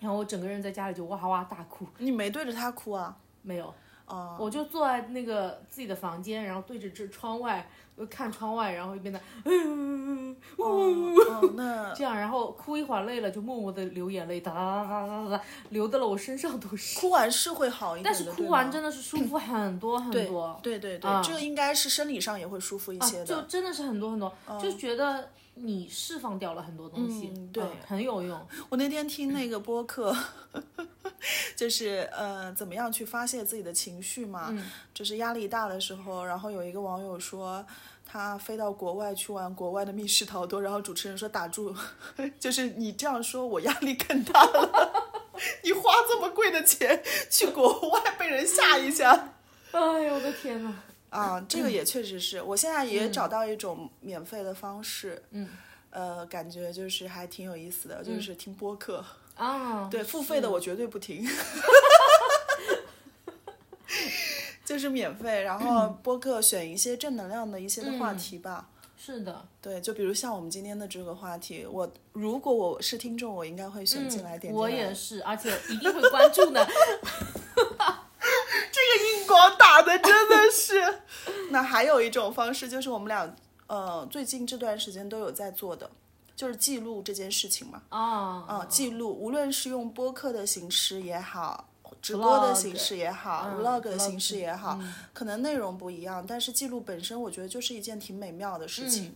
[0.00, 3.16] 然后我整个人在家里就哇哇大哭，你没对着他哭啊？
[3.42, 3.74] 没有，
[4.06, 17.00] 哦，我就坐在那个自己的房间，然后对着这窗外，就看窗外，然后一边的，哦哦，那这样，然后哭一会儿累了，就默默的流眼泪，哒哒哒哒哒哒，流的了我身上都是。
[17.00, 23.24] 哭完是会好一点，但是哭完真的是舒服很多很对多，对对对，啊这个应该是生理上也会舒服一些的。
[23.24, 28.46] 就真的是很多很多，就觉得你释放掉了很多东西，嗯对嗯很有用。
[28.68, 30.14] 我那天听那个播客，
[31.56, 34.48] 就是呃，怎么样去发泄自己的情绪嘛？
[34.50, 37.64] 嗯就是压力大的时候，然后有一个网友说。
[38.06, 41.74] 他飞到国外去玩国外的密室逃脱，然后主持人说打住，
[42.38, 45.02] 就是你这样说，我压力更大了。
[45.64, 49.10] 你花这么贵的钱去国外被人吓一下，
[49.72, 50.72] 哎呦我的天呐！
[51.14, 55.48] 啊，这个也确实是我现在也找到一种免费的方式，嗯，
[55.90, 59.04] 呃，感觉就是还挺有意思的，就是听播客。
[59.36, 61.24] 啊， 对，付费的我绝对不听，
[64.64, 65.42] 就是免费。
[65.42, 68.68] 然后播客选一些正能量的一些的话题吧。
[68.98, 74.56] 是的，对，就比如像我们今天的这个话题，我如果我是听众，我应该会选进来点进来。
[74.56, 76.66] 嗯我也是，而且一定会关注的。
[78.72, 80.82] 这个硬广打的真的是。
[81.54, 83.32] 那还有一种方式，就是我们俩
[83.68, 85.88] 呃最近这段时间都有在做的，
[86.34, 87.80] 就是记录这件事情嘛。
[87.90, 91.68] 啊嗯，记录，无论是用播客的形式也好，
[92.02, 94.80] 直播的形式也好、嗯 v l o g 的 vlog，形式也好，
[95.12, 99.14] 可能内容不一样，但是记录本身，我觉得就是一件挺美妙的事情。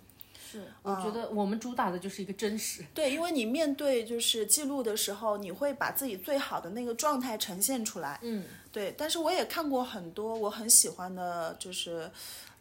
[0.50, 2.82] 是，我觉得我们主打的就是一个真实。
[2.94, 8.18] 对，因为你面对就是记录的时候，你会把自己最好的那个状态呈现出来。
[8.22, 8.44] 嗯，
[8.78, 12.08] 对，但是我也看过很多我很喜欢的，就是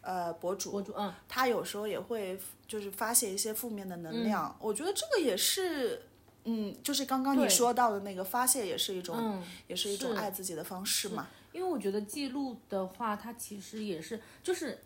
[0.00, 6.02] 呃博主，博主，嗯，他有时候也会就是发泄一些负面的能量，我觉得这个也是。
[6.50, 11.28] 嗯，就是刚刚你说到的那个发泄，也是一种，嗯也是一种爱自己的方式嘛。
[11.52, 14.78] 因为我觉得记录的话，它其实也是，就是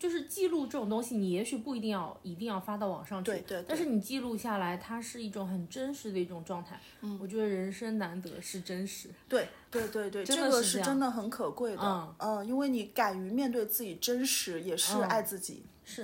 [0.00, 6.80] 就是记录这种东西，你也许不一定要一定要发到网上去，对对对但是你记录下来，它是一种很真实的一种状态。
[7.02, 9.10] 嗯，我觉得人生难得是真实。
[9.28, 12.14] 对对对对， 真这个是真的很可贵的。
[12.18, 15.62] 嗯因为你敢于面对自己真实，也是嗯爱自己。
[15.84, 16.02] 是，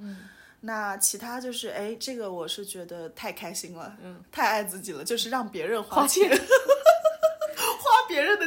[0.00, 0.16] 嗯
[0.62, 6.28] 那其他就是，哎，这个我是觉得太开心了，嗯，太爱自己了，就是让别人花钱，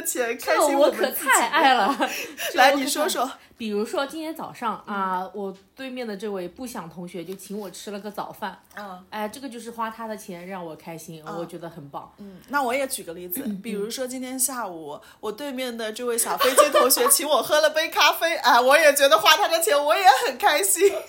[0.00, 1.94] 的钱，开心我可太爱了。
[2.54, 12.12] 来，你说说，比如说今天早上啊，我对面的这位不想同学就请我吃了个早饭，嗯哎，这个就是花他的钱让我开心，我觉得很棒。
[12.18, 20.90] 嗯，那我也举个例子，嗯比如说今天下午我对面的这位小飞机同学请我喝了杯咖啡，哎，我也觉得花他的钱我也很开心。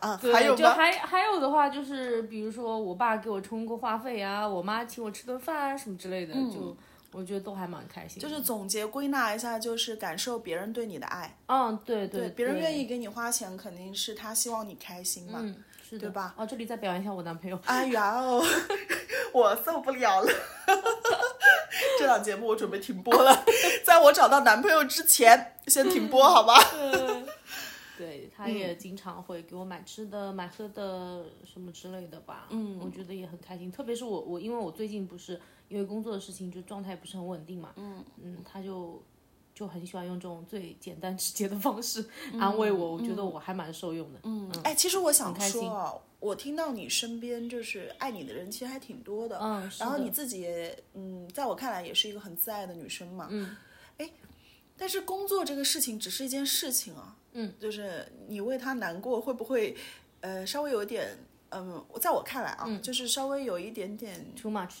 [0.00, 0.54] 啊，对，还有？
[0.56, 6.76] 就还还有的话就是，比如说我爸给我充过话费啊，我妈请我吃顿饭啊，什么之类的，就
[7.12, 11.36] 我觉得都还蛮开心就是总结归纳一下，就是感受别人对你的爱。
[11.46, 15.40] 嗯，对对对，别人愿意给你花钱，肯定是他希望你开心嘛。
[15.42, 16.34] 嗯，是的，对吧？
[16.36, 17.58] 哦，这里再表扬一下我男朋友。
[17.66, 18.42] 哎呀哦，
[19.32, 20.28] 我受不了了。
[21.98, 23.44] 这档节目我准备停播了，
[23.84, 26.54] 在我找到男朋友之前，先停播好吧？
[28.44, 32.46] 对，他也经常会给我买吃的、买喝的什么之类的吧。
[32.50, 33.70] 嗯，我觉得也很开心。
[33.70, 37.72] 特别是我，我因为我最近不是因为工作的事情，就状态不是很稳定嘛。
[37.76, 39.02] 嗯嗯，他就
[39.54, 42.04] 就很喜欢用这种最简单直接的方式
[42.38, 44.20] 安慰我，我觉得我还蛮受用的。
[44.22, 49.38] 嗯哎，其实我想开心说啊，我听到你身边就是爱你的人，其实还挺多的。
[49.38, 53.28] 嗯，然后你自己也，嗯，在我看来也是一个很自爱的女生嘛。
[53.30, 53.56] 嗯。
[53.98, 54.08] 哎，
[54.80, 57.14] 但是工作这个事情只是一件事情啊。
[57.34, 57.52] 嗯。
[57.60, 59.76] 就是你为他难过，会不会，
[60.22, 61.18] 呃，稍微有一点，
[61.50, 64.78] 嗯，在我看来啊，就是稍微有一点点，too much。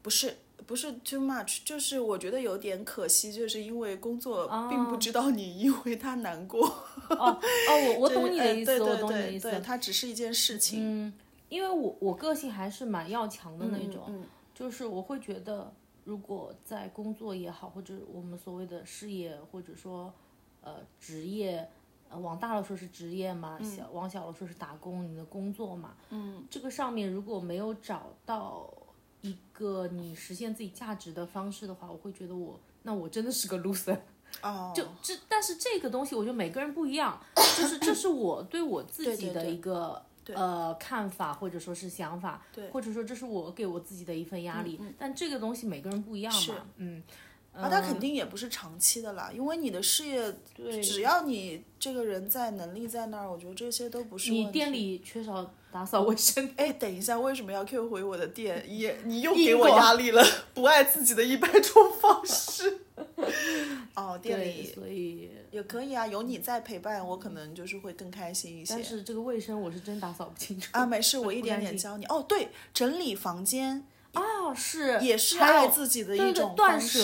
[0.00, 0.38] 不是。
[0.64, 6.64] 不是 too much，就是我觉得有点可惜，就是因为工作并不知道你因为他难过。
[7.08, 7.40] 哦哦，
[7.88, 9.50] 我我懂你的意思，对对我懂你的意思。
[9.50, 10.78] 对对，它只是一件事情。
[10.80, 11.12] 嗯，
[11.48, 20.12] 因为我我个性还是蛮要强的那种，嗯就是我会觉得，如果在工作也好，或者我们所谓的事业，或者说
[20.60, 21.68] 呃职业，
[22.08, 28.68] 呃往大了说是职业嘛，小往小了说是打工，你的工作嘛，嗯，这个上面如果没有找到
[29.20, 33.98] 一个你实现自己价值的方式的话，我会觉得我那我真的是个 loser。
[34.40, 40.02] 哦，就这，但是这个东西我觉得每个人不一样，就是这是我对我自己的一个
[40.34, 44.80] 呃看法或者说是想法，对，或者说这是我给我自己的一份压力。
[44.98, 47.02] 但这个东西每个人不一样嘛，嗯。
[47.54, 50.34] 啊，他肯定也不是长期的啦，因为你的事业，
[50.82, 56.50] 只要你这个人在，能力在那儿，我觉得这些都不是你店里缺少打扫卫生。
[56.56, 58.64] 哎，等一下，为什么要 Q 回我的店？
[58.66, 62.81] 也你又给我压力了，不爱自己的一百种方式。
[63.94, 68.74] 哦，店里所以也可以啊，有你在陪伴，我可能就是会更开心一些。
[68.74, 72.04] 但是这个卫生我是真打扫不清楚啊，没事，我 一点点教你。
[72.06, 73.84] 哦，对，整理房间。
[74.14, 77.02] 哦，是，也是爱自己的一种方式。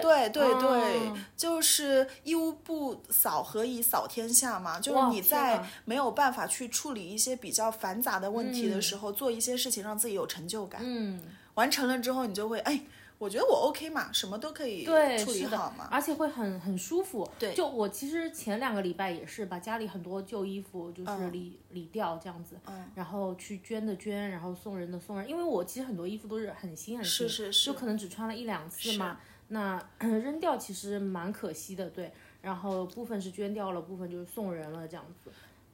[0.00, 4.80] 对对，就是一屋不扫，何以扫天下嘛？
[4.80, 10.80] 就是你在没有办法去处理一些比较繁杂的问题的时候，做一些事情让自己有成就感。
[10.82, 11.20] 嗯，
[11.56, 12.80] 完成了之后，你就会哎。
[13.18, 17.26] 我觉得我 OK 嘛，什么都可以处理好嘛，而且会很很舒服。
[17.38, 22.56] 对，就我其实前两个礼拜也是把家里很多旧衣服就是理理掉这样子，
[22.94, 27.52] 然后去捐的捐，然后送人的送人，因为我其实很多衣服都是很新很新，是是。
[27.52, 32.12] 是，就可能只穿了一两次嘛，那扔掉其实蛮可惜的，对。
[32.42, 35.32] 然后部分是捐掉了，部分就是送人了这样子，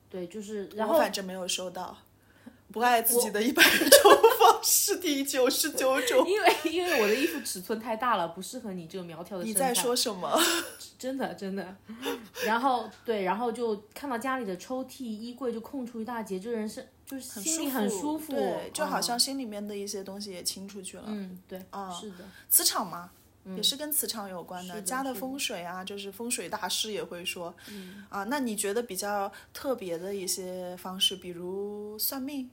[0.09, 1.97] 对，就是然后反正没有收到。
[2.71, 4.13] 不爱自己的一百种
[4.63, 6.25] 方式，第九十九种。
[6.31, 9.61] 因为 因为我的衣服尺寸太大了，不适合你这个苗条的身材。
[9.61, 10.41] 你在说什么？
[10.97, 11.77] 真的真的。
[12.47, 21.05] 然后对，然后就看到家里的抽屉、衣柜就空出一大截，这人是就是心里很舒服，对，就好像心里面的一些东西也清出去了。
[21.09, 23.11] 嗯，对，啊，是的，磁场嘛，
[23.57, 24.81] 也是跟磁场有关的。
[24.83, 27.53] 家的风水啊，就是风水大师也会说。
[27.69, 28.05] 嗯。
[28.09, 32.49] 啊，那你觉得比较特别的一些方式，比如算命？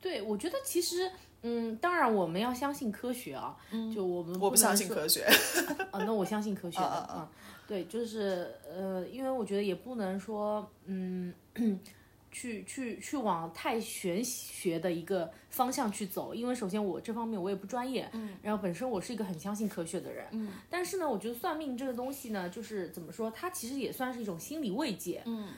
[0.00, 1.10] 对，我觉得其实，
[1.42, 3.56] 嗯，当然我们要相信科学啊，
[3.94, 5.22] 就我们我不相信科学，
[5.90, 7.30] 啊，那我相信科学 的啊，
[7.66, 11.32] 对，就是呃，因为我觉得也不能说，嗯，
[12.30, 25.48] 去去去往太玄学的一个方向去走，因为首先我这方面我也不专业，嗯，然后本身我是一个很相信科学的人，嗯，但是呢，我觉得算命这个东西呢，就是怎么说，它其实也算是一种心理慰藉，嗯。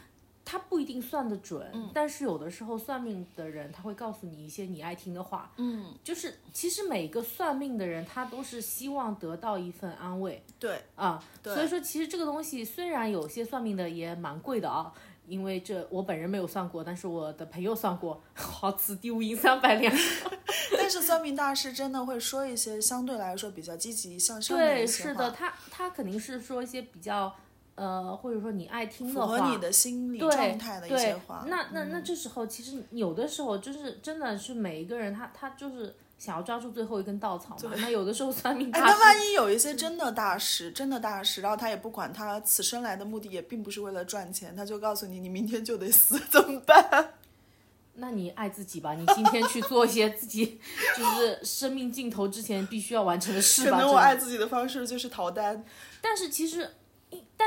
[0.51, 10.81] 他不一定算得准，但是有的时候算命的人他会告诉你一些你爱听的话，嗯，就是其实每个算命的人他都是希望得到一份安慰，对。
[10.97, 14.91] 啊，所以说其实这个东西虽然有些算命的也蛮贵的啊，
[15.27, 19.95] 因为这我本人没有算过，但是我的朋友算过， 好此地无银三百两，
[20.79, 27.37] 但是算命大师真的会说一些相对来说比较积极向上的对，是的，他他肯定是说一些比较。
[27.79, 31.45] 呃，或者说你爱听的话，符合你的心理状态的一些话。
[31.47, 37.73] 那那那这时候，其实有的时候就是真的是每一个人他他就是想要抓住最后一根稻草嘛。
[37.77, 47.15] 那有的时候算命大师，那万一有一些真的大师，真的大师，然后他也不管他此生来的目的也并不是为了赚钱，他就告诉你你明天就得死，怎么办？
[48.01, 50.61] 那你爱自己吧，你今天去做一些自己
[50.97, 53.77] 就是生命尽头之前必须要完成的事吧。
[53.77, 55.65] 可能我爱自己的方式就是逃单，
[56.03, 56.69] 但是其实。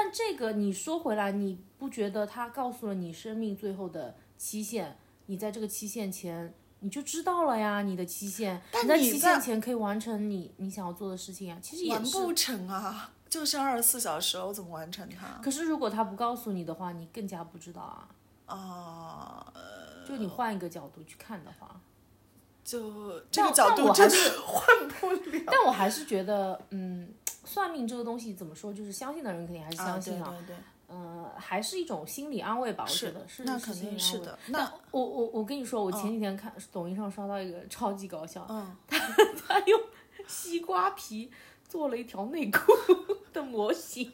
[0.04, 4.98] 但这个你说回来，你不觉得他告诉了你生命最后的期限？
[5.28, 11.60] 你在这个期限前你就知道了呀，你的期限，你在期限前可以完成你你想要做的事情啊。
[11.62, 15.40] 其实也完不成啊，就剩二十四小时，我怎么完成它？
[15.44, 18.08] 可是如果他不告诉你的话，你更加不知道啊。
[18.48, 19.54] 啊，
[20.08, 21.80] 就你换一个角度去看的话，
[22.64, 25.44] 就这个角度真是换不了。
[25.46, 27.14] 但我还是觉得，嗯。
[27.44, 28.74] 算命这个东西怎么说？
[28.74, 30.30] 就是相信的人肯定还是相信啊。
[30.30, 30.56] 对对对。
[30.94, 33.46] 嗯，还是一种心理安慰吧，我觉得是。
[33.46, 34.38] 那肯定是的。
[34.48, 39.00] 那我我我跟你说，我前几天看抖音上刷到一个超级搞笑，嗯， 他
[39.48, 39.82] 他用
[40.28, 41.32] 西瓜皮
[41.66, 42.74] 做了一条内裤
[43.32, 44.12] 的模型，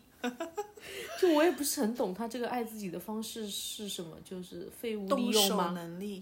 [1.19, 5.71] 就我也不是很懂他这个爱自己的方式是什么，就是废物利用吗？
[5.71, 6.21] 能力，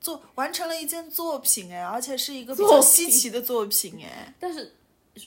[0.00, 4.74] 做完成了一件作品哎，而且是一个比较稀奇的作品哎， 但是。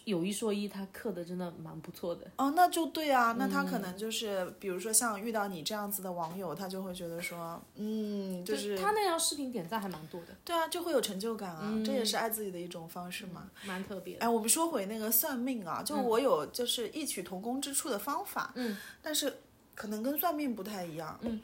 [0.06, 2.30] 有一说一，他刻的真的蛮不错的。
[2.38, 14.17] 哦，那就对啊，那他可能就是，比如说像遇到你这样子的网友，他就会觉得说，嗯，就是他那条视频点赞还蛮多的，对啊，就会有成就感啊，这也是爱自己的一种方式嘛，蛮特别。
[14.17, 19.38] 哎，我们说回那个算命啊，就我有就是异曲同工之处的方法，嗯，但是
[19.73, 21.41] 可能跟算命不太一样，嗯，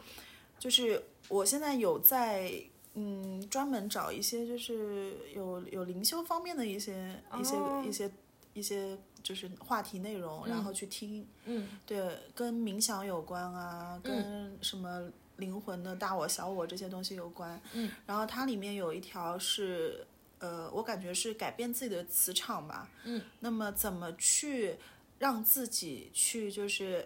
[0.59, 2.53] 就是我现在有在
[2.93, 7.55] 嗯专门找一些就是有有灵修方面的一些一些
[7.87, 8.11] 一些。
[8.55, 20.07] 一些就是话题内容，然后去听，嗯，对，跟冥想有关啊，跟什么灵魂的大我、小我这些东西有关，嗯，然后它里面有一条是，
[20.39, 24.77] 呃，我感觉是改变自己的磁场吧，嗯，那么怎么去，
[25.19, 27.05] 让自己去就是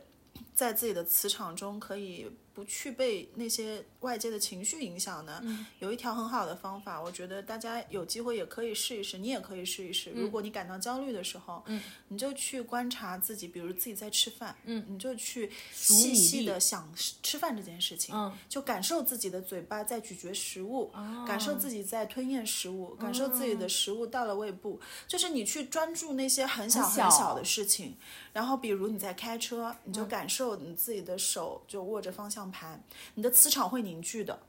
[0.53, 5.41] 在自己的磁场中可以不去被那些外界的情绪影响呢，
[5.79, 10.11] 有一条很好的方法，我觉得大家有机会也可以试一试，你也可以试一试。
[10.11, 16.91] 如果你感到焦虑的时候，嗯，你就去观察自己，比如自己在吃饭，嗯，你就去细细的想
[17.23, 21.25] 吃饭这件事情，嗯，就感受自己的嘴巴在咀嚼食物，哦。
[21.27, 27.95] 感受自己在吞咽食物，感受自己的食物到了胃部，就是你去专注那些很小很小的事情。
[28.33, 32.83] 然后，比如你在开车，你就感受你自己的手就握着方向盘，
[33.15, 34.39] 你的磁场会凝聚的，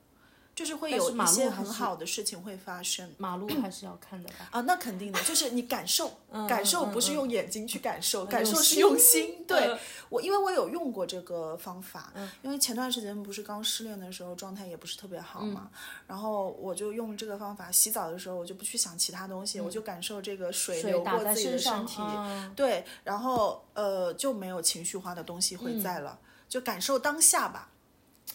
[0.54, 3.10] 就是会有一些很好的事情会发生。
[3.16, 4.48] 马路还是要看的吧。
[4.50, 6.12] 啊，那肯定的，就是你感受，
[6.46, 9.44] 感受不是用眼睛去感受，感受是嗯用用心心。
[9.46, 9.78] 对嗯
[10.10, 15.70] 我，因为我有用过这个方法，因为前段时间不是刚失恋的时候，状态也不是特别好嘛，
[16.06, 27.70] 然后我就用这个方法，洗澡的时候我就不去想其他东西，我就感受这个水流过自己的身体，嗯对，然后呃就没有情绪化的东西会在了，就感受当下吧。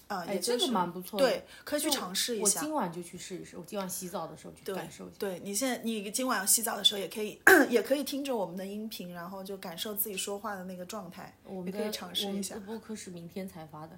[0.08, 1.26] 啊、哎，也就是这个蛮不错的。
[1.28, 2.66] 对，可以去尝试一下我。
[2.66, 5.16] 今晚就去试一试，我今晚洗澡的时候去感受一下。
[5.18, 7.40] 对你现在，你今晚洗澡的时候也可以，
[7.70, 12.56] 也可以听着我们的音频，然后就感受自己说话的那个状态，我们也可以尝试一下。
[12.60, 13.98] 播客是明天才发的。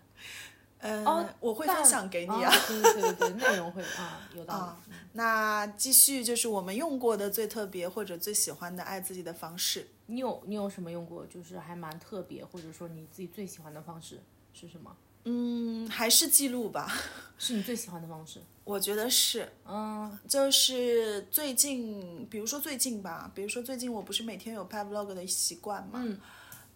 [0.80, 2.54] 嗯、哦我会分享给你哦啊。
[2.68, 4.94] 对对对对，内容会啊，有 道啊理。
[5.14, 9.88] 那继续就是我们用过的最特别或者最喜欢的爱自己的方式。
[10.06, 14.22] 你有你有什么用过，就是还蛮特别，或者说你自己最喜欢的方式
[14.54, 14.96] 是什么？
[15.30, 16.92] 嗯，还是记录吧，
[17.38, 18.42] 是你最喜欢的方式？
[18.64, 19.52] 我觉得是。
[19.68, 26.18] 嗯，就是最近，比如说最近吧，比如说最近我不是每天有拍 vlog 的习惯嘛，嗯。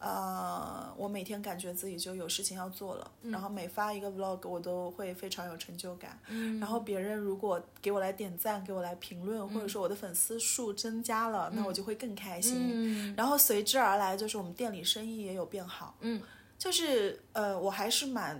[0.03, 6.19] 呃，我每天感觉自己就有事情要做了，然后每发一个 vlog 我都会非常有成就感，
[6.59, 12.41] 然后别人如果给我来点赞，给我来评论，或者说我的粉丝数增加了，那我就会更开。
[12.41, 13.13] 心，嗯。
[13.15, 16.19] 然后随之而来就是我们店里生意也有变好，嗯，
[16.61, 18.39] 就是呃，我还是蛮。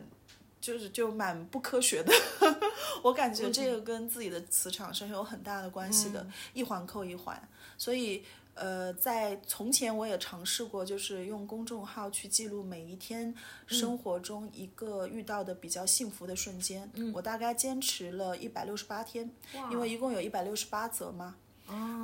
[0.61, 2.13] 就是就蛮不科学的，
[3.01, 7.49] 我感觉这个跟自己的磁场是有很大的关系的，一环扣一环。
[7.79, 13.33] 所以呃，在从前我也尝试过，就是用公众号去记录每一天
[13.65, 16.87] 生活中一个遇到的比较幸福的瞬间。
[16.93, 19.27] 嗯我大概坚持了一百六十八天，
[19.71, 21.37] 因为一共有一百六十八则嘛。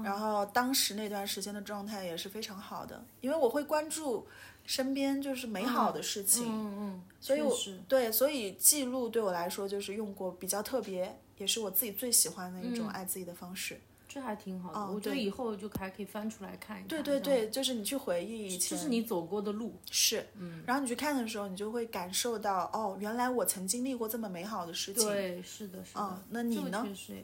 [0.04, 4.26] 然后当时那段时间的状态也是非常好的，因为我会关注
[4.68, 13.80] 身边就是美好的事情，嗯嗯，所以我对，所以记录对我来说就是用过比较特别，也是我自己最喜欢的一嗯种爱自己的方式。
[14.10, 14.80] 这还挺好的。
[14.80, 16.88] 哦我觉得对以后就还可以翻出来看一看。
[16.88, 19.74] 对对，对，就是你去回忆以前，这是你走过的路。
[19.90, 25.06] 是，嗯，然后你去看的时候，你就会感受到，哦，原来我曾经历过这么美好的事情。
[25.06, 26.02] 对，是的，是的。
[26.02, 27.24] 嗯那你呢确实，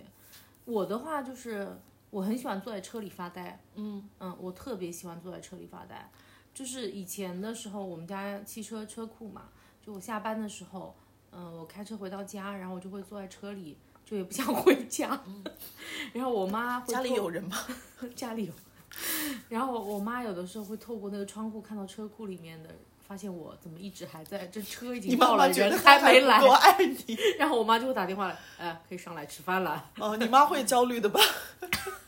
[0.66, 1.68] 我的话就是
[2.10, 3.60] 我很喜欢坐在车里发呆。
[3.76, 6.10] 嗯嗯，我特别喜欢坐在车里发呆。
[6.54, 9.44] 就是以前的时候，我们家汽车车库嘛，
[9.86, 10.96] 就我下班的时候，
[11.32, 15.20] 嗯、我开车回到家，然后我就会坐在车里，就也不想回家。
[16.14, 17.58] 然后我妈会家里有人吗？
[18.16, 18.54] 家里有。
[19.50, 22.70] 然后我妈有的时候会透过那个窗户看到车库里面的，
[23.08, 26.54] 发现我怎么一直还在，这车已经到了，人得还没来我。
[26.54, 29.90] 爱你然后我妈就会打电话来，哎，可以上来吃饭了。
[29.98, 31.20] 哦，你妈会焦虑的吧？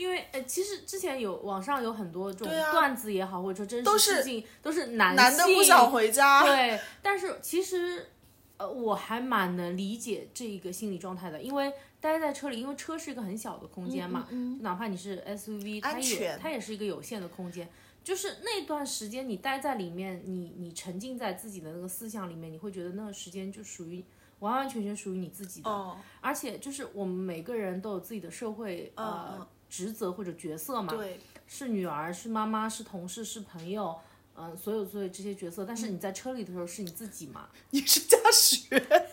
[0.00, 6.42] 因为呃，其实之前有网上有很多这种段子也好，或者说真实事情，都是男男的不想回家。
[6.42, 8.08] 对，但是其实
[8.56, 14.26] 呃，我还蛮能理解这一个心理状态的，因为待在车里，因为车是一个很小的空间嘛，
[14.60, 17.68] 哪怕你是 SUV，它也嗯安全它也是一个有限的空间。
[18.02, 24.02] 就是那段时间你待在里面，你你沉浸在自己的那个思想里面，你会觉得那个时间就属于
[24.38, 25.68] 完完全全属于你自己的。
[25.68, 33.98] 哦，而且就是我们每个人都有自己的社会呃、嗯职责或者角色嘛，对，是女儿，是妈妈，是同事，是朋友，
[34.36, 35.64] 嗯、所有所有这些角色。
[35.64, 39.08] 但嗯是你在车里的时候是你自己嘛，你是驾驶员，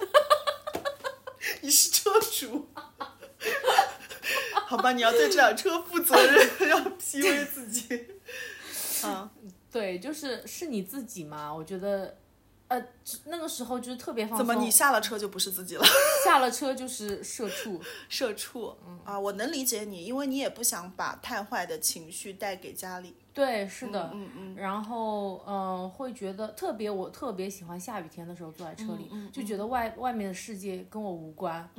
[1.61, 2.67] 你是车主。
[4.65, 8.07] 好吧，你要对这辆车负责任，要 PUA 自己。
[9.03, 9.31] 啊，
[9.71, 11.53] 对，就是是你自己嘛。
[11.53, 12.17] 我觉得，
[12.67, 12.85] 呃，
[13.25, 14.55] 那个时候就是特别放松怎。
[14.55, 15.85] 么你下了车就不是自己了？
[16.25, 17.79] 下了车就是社畜？
[18.09, 18.75] 社畜
[19.05, 23.15] 啊，我能理解你，因为你也不想把太坏的情绪带给家里。
[23.33, 24.09] 对，是的。
[24.13, 24.55] 嗯嗯。
[24.55, 31.69] 然后，嗯、会觉得特别，我特别喜欢下雨天的时候坐在车里，嗯就觉得外外面的世界跟我无关。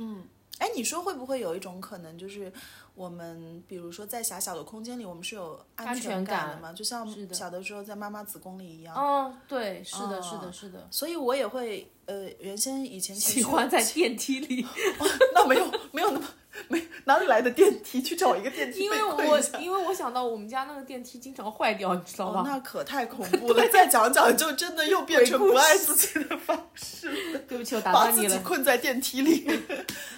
[0.59, 2.51] 哎，你说会不会有一种可能，就是
[2.93, 6.71] 我们比如说在狭小的空间里，我们是有安安全感感的嘛？
[6.73, 8.93] 就像小的时候在妈妈子宫里一样。
[8.95, 10.87] 哦，对，是的，是的，是的。
[10.91, 14.65] 所以我也会，呃，原先以前喜欢在电梯里，
[15.33, 16.25] 那没有没有那么没
[17.09, 17.99] 哪里来的电梯？
[18.01, 23.67] 去找一个电梯 因为我因为我想到我们家那个电梯经常坏掉，你知道哦，那可太恐怖了！
[23.73, 27.39] 再讲讲就真的又变成不爱自己的方式了。
[27.49, 28.47] 对不起，我打把自己断你了。
[28.47, 29.45] 困在电梯里。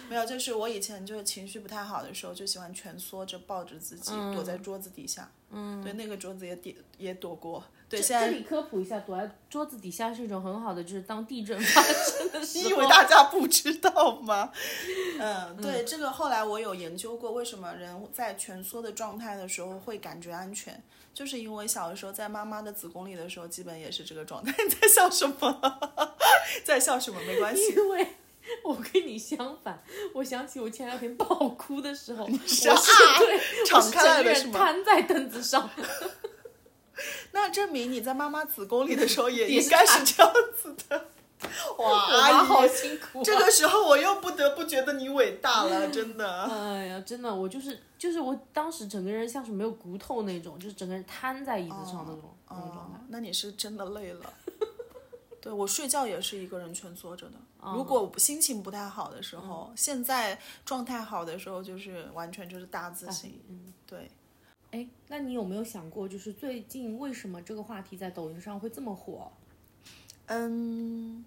[0.10, 5.32] 没有，就是我以前就是情绪不太好的时候，就喜欢蜷缩着抱着自己，躲在桌子底下。
[5.52, 7.64] 嗯，对，那个桌子也躲也躲过。
[7.92, 12.64] 对，现在这里科普一下，躲在桌子底下是一种很好的，就是当地震发 生的时候。
[12.64, 14.50] 你以为大家不知道吗？
[15.20, 20.82] 嗯，对，这个后来我有研究过，为什么人在蜷缩的状态的时候会感觉安全，
[21.14, 24.56] 就是因为小的时候在妈妈的子宫里的时候，基本也是这个状态。
[24.64, 25.80] 你 在笑什么？
[26.64, 27.20] 在笑什么？
[27.28, 27.74] 没关系。
[27.76, 28.08] 因为
[28.64, 29.84] 我跟你相反，
[30.14, 32.76] 我想起我前两天爆哭的时候，我是啊
[33.20, 35.70] 对，敞开来整个人的是吗瘫在凳子上。
[37.32, 41.08] 那证明你在妈妈子宫里的时候也应该是这样子的。
[41.80, 43.24] 哇， 阿姨妈好辛苦、啊。
[43.24, 46.44] 这个时候我又不得不觉得你伟大了，真的。
[46.46, 52.98] 哎呀，真的，我就是就是我当时整个人像是没有骨头那种，就是整个人瘫在椅子上那种、那种状态。
[52.98, 54.34] 哦，那你是真的累了。
[55.42, 57.34] 对我睡觉也是一个人蜷缩着的。
[57.62, 63.42] 哦如果心情不太好的时候，现在状态好的时候，就是完全就是大字型。
[63.50, 64.12] 嗯，对，
[64.72, 69.32] 哎，那你有没有想过，就是最近为什么这个话题在抖音上会这么火？
[70.28, 71.24] 嗯，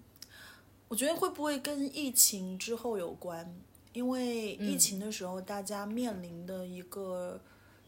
[0.87, 3.55] 我觉得会不会跟疫情之后有关？
[3.93, 7.39] 因为嗯疫情的时候，大家面临的一个，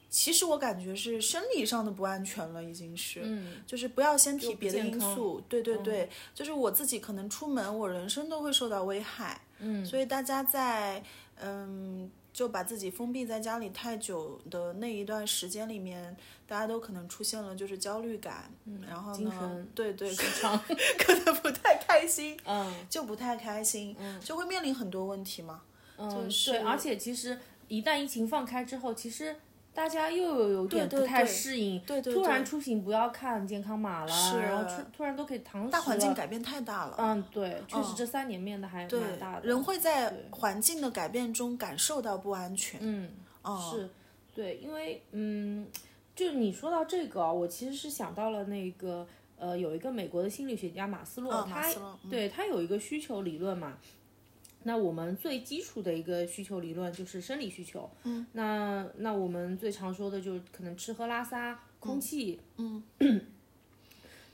[0.09, 3.21] 其实我感觉是生理上的不安全了，已经是。
[3.23, 11.03] 嗯，就是不要先提别的因素，对对对，就是我自己可能出门，我人生都会受到危害，嗯，所以大家在
[11.41, 16.15] 嗯就把自己封闭在家里太久的那一段时间里面，
[16.45, 20.59] 大家都可能出现了就是焦虑感，嗯，然后呢对对，可能，
[21.03, 25.63] 可能不太开心，嗯就不太开心，就会面临很多问题嘛，
[25.97, 29.35] 嗯，就是对，而且其实一旦疫情放开之后，其实。
[29.77, 39.45] 大家又有有点不太适应，对对突然出行不要看健康码了，是然后突突然都可以堂食大环境改变太大了，嗯，对，确实这三年变的还对蛮大的。
[39.45, 43.11] 人会在环境的改变中感受到不安全，嗯，
[43.43, 43.87] 哦是，
[44.33, 45.67] 对，因为嗯，
[46.15, 49.07] 就你说到这个啊，我其实是想到了那个
[49.37, 51.71] 呃，有一个美国的心理学家马斯洛，哦他
[52.09, 53.77] 对他有一个需求理论嘛。
[54.67, 62.83] 那我们最基础的一个需求理论就是生理需求，嗯，那那我们最常说的就是可能吃喝拉撒、空气，嗯，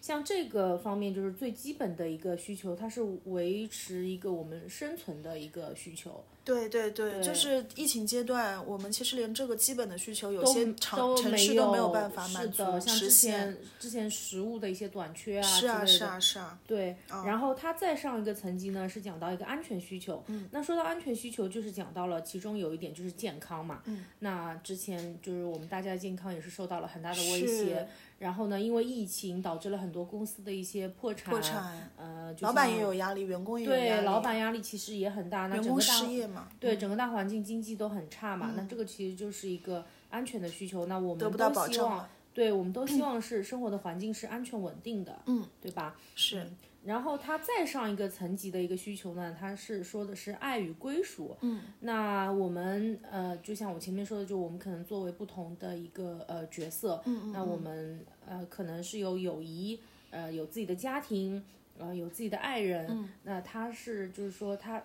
[0.03, 13.09] 像这个方面就是最基本的一个需求，它是维持一个我们生存的一个需求，对对对，就是疫情阶段，我们其实连这个基本的需求，有些都城城没市都没有办法满足的，像之。
[13.09, 20.21] 前之前食物的一些短缺啊是啊是之类的啊是啊，对，然后它再上一个层级呢，是讲到一个安全需求。
[20.27, 23.81] 嗯，那说到安全需求，就是讲到了其中有一点就是健康嘛。
[23.85, 27.87] 嗯，那之前就是我们大家的健康也是受到了很大的威胁是。
[28.23, 35.47] 然后呢，因为疫情导致了很多公司的一些破产，破产，呃，就老板也有压力，员工也有压对，老板压力其实也很大。
[35.47, 40.85] 那员工整个大失业嘛，对整个大环境经济都很差嘛，那这个其实就是一个安全的需求。
[40.85, 45.95] 那我们得不到都希望保障了，对，我们都希望是生活的环境是安全稳定的，嗯，对吧？
[46.15, 46.45] 是
[46.83, 51.37] 然后它再上一个层级的一个需求呢，它是说的是爱与归属。
[51.41, 59.79] 嗯，那我们呃，就像我前面说的，就我们可能作为不同的一个呃角色，嗯那我们呃可能是有友谊，
[60.09, 61.41] 呃有自己的家庭，
[61.77, 64.83] 呃有自己的爱人，嗯，那他是就是说它。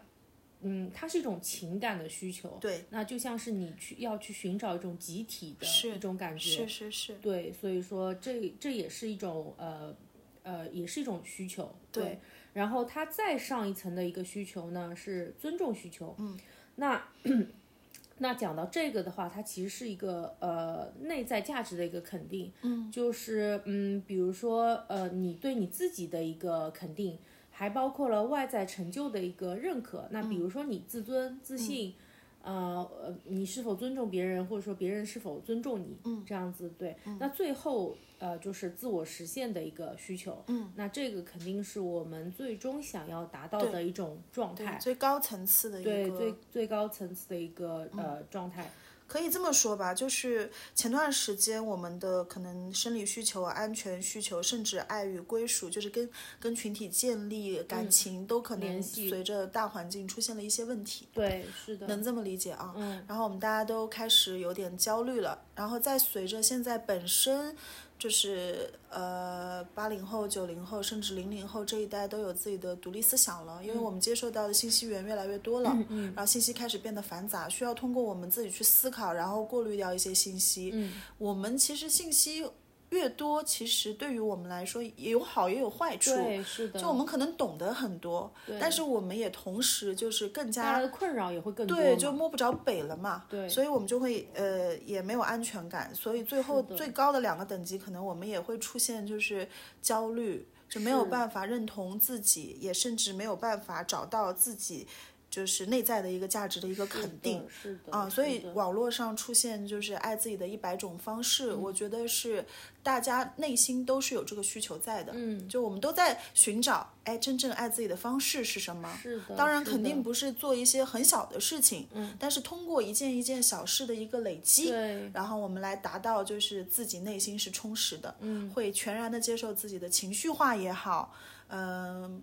[0.62, 9.94] 嗯，它是一种情感的需求，对，那就像是你去要去寻找一种集体的一种感觉，是是是，对，所以说这这也是一种呃
[10.42, 11.72] 呃，也是一种需求。
[11.92, 12.18] 对，
[12.52, 16.14] 然后它再上一层的一个需求呢是尊重需求。
[16.18, 16.36] 嗯，
[16.76, 17.08] 那
[18.20, 22.52] 那讲到这个的话，它其实是一个呃内在价值的一个肯定。
[22.62, 27.16] 嗯，就是嗯，比如说呃，你对你自己的一个肯定，
[27.58, 30.06] 还包括了外在成就的一个认可。
[30.12, 31.94] 那比如说你自尊、自信。
[32.40, 36.96] 呃呃，你是否尊重别人，或者说别人是否尊重你，嗯，这样子对。
[37.18, 48.70] 那最后呃，就是自我实现的一个需求，嗯，那这个肯定是我们最终想要达到的一种状态，最高层次的一个，对最最高层次的一个呃状态。
[49.08, 61.08] 可以这么说吧，就是前段时间我们的可能生理需求、安全需求，甚至爱与归属，就是跟跟群体建立感情，都可能随着大环境出现了一些问题。
[61.14, 62.74] 对，是的，能这么理解啊？
[62.76, 63.02] 嗯。
[63.08, 67.56] 然后我们大家都开始有点焦虑了，然后再随着现在本身
[67.98, 75.76] 就是呃八零后、九零后，甚至零零后这一代都有自己的独立思想了，因为我们接受到的信息源越来越多了，
[76.14, 80.72] 然后信息开始变得繁杂，需要通过我们自己去思考，然后过滤掉一些信息。
[81.18, 82.46] 我们其实信息。
[82.90, 86.14] 越多，其实对于我们来说也有好也有坏处。
[86.14, 86.80] 对，是的。
[86.80, 91.76] 就我们可能懂得很多，但是我们也同时就是更加的困扰也会更多。
[91.76, 93.24] 对，就摸不着北了嘛。
[93.28, 93.48] 对。
[93.48, 99.46] 所以我们就会呃也没有安全感，所以最后最高的两个等级，可能我们也会出现就是
[99.82, 104.86] 焦虑，就没有办法认同自己，也甚至没有办法找到自己。
[105.30, 107.46] 就是内在的一个价值的一个肯定，
[107.90, 112.44] 啊，所以网络上出现就是爱自己的一百种方式，我觉得是
[112.82, 118.90] 大家内心都是有这个需求在的，嗯，就我们都在寻找，哎，真正爱自己的方式是什么？
[119.02, 131.14] 是的，当然肯定不是做一些很小的事情，嗯，但是通过一件一件小事的一个累积，对，然后我们来达到就是自己内心是充实的，嗯，会全然的接受自己的情绪化也好，
[131.48, 132.22] 嗯。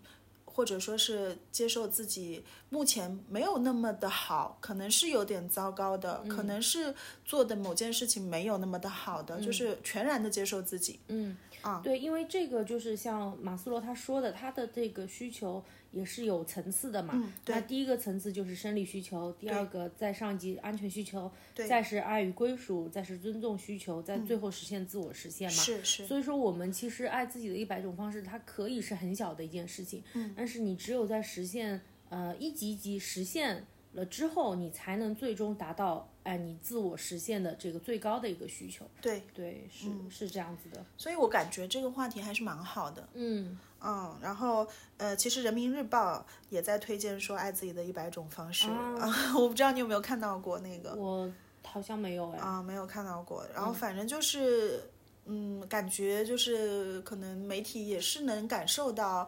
[0.56, 6.95] 或者说是接受自己目前没有那么的好，可能是有点糟糕的，可能是
[7.26, 11.01] 做的某件事情没有那么的好的，就是全然的接受自己。
[11.10, 11.36] 嗯
[11.66, 15.63] 啊，对，因为这个就是像马斯洛他说的，他的这个需求。
[15.91, 25.55] 也是有层次的嘛，那第一个层次就是生理需求，第二个再上级安全需求，再是爱与归属，再是尊重需求，再最后实现自我实现嘛。
[25.55, 26.05] 是是。
[26.05, 38.86] 所以说，我们其实爱自己的一百种方式，它可以是很小的一件事情，嗯，但是你只有在实现呃一级一级实现了之后，你才能最终达到哎你自我实现的这个最高的一个需求。
[39.02, 40.86] 对对，是是这样子的。
[40.98, 43.08] 所以我感觉这个话题还是蛮好的。
[43.14, 43.58] 嗯。
[43.88, 44.68] 嗯，然后
[44.98, 51.32] 呃，其实人民日报也在推荐说爱自己的一百种方式啊， 我不知道你有没有看到过那个，我
[51.64, 53.46] 好像没有哎，啊，没有看到过。
[53.54, 54.90] 然后反正就是，
[55.26, 59.28] 嗯，感觉就是可能媒体也是能感受到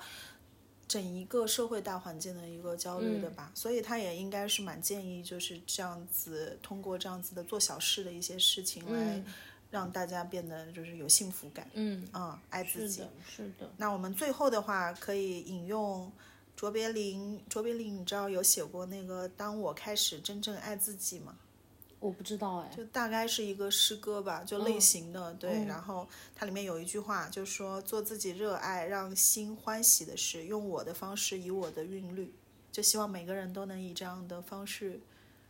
[0.88, 9.24] 整一个社会大环境的一个焦虑的吧，所以他也应该是蛮建议就是这样子，通过这样子的做小事的一些事情来。
[9.70, 13.70] 让大家变得就是有幸福感，嗯嗯，爱自己，是的。
[13.76, 16.10] 那我们最后的话可以引用
[16.56, 21.36] 卓别林，卓别林你知道有写过那个《当我开始真正爱自己》吗？
[22.00, 25.66] 我不知道哎，就大概是一个诗歌吧，就类型的对。
[25.66, 32.34] 然后它里面有一句话，就说做自己热爱、让心欢喜的事，用我的方式，以我的韵律，
[32.72, 35.00] 就希望每个人都能以这样的方式。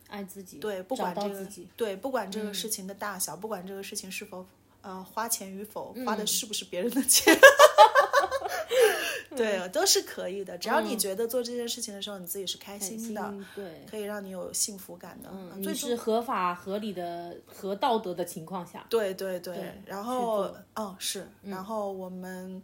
[0.10, 1.46] 爱自己，对，不管这个，
[1.76, 4.46] 对，不管这个事情的大小，不管这个事情是否，
[4.80, 7.38] 呃，花钱与否，花的是不是别人的钱，
[9.36, 10.58] 对，都是可以的。
[10.58, 19.74] 只要你觉得做这件事情的时候，你自己是开心的，对，可以让你有幸福感的，你是合法合理的、合道德的情况下，对对对。
[19.86, 22.62] 然后，哦，是，然后我们。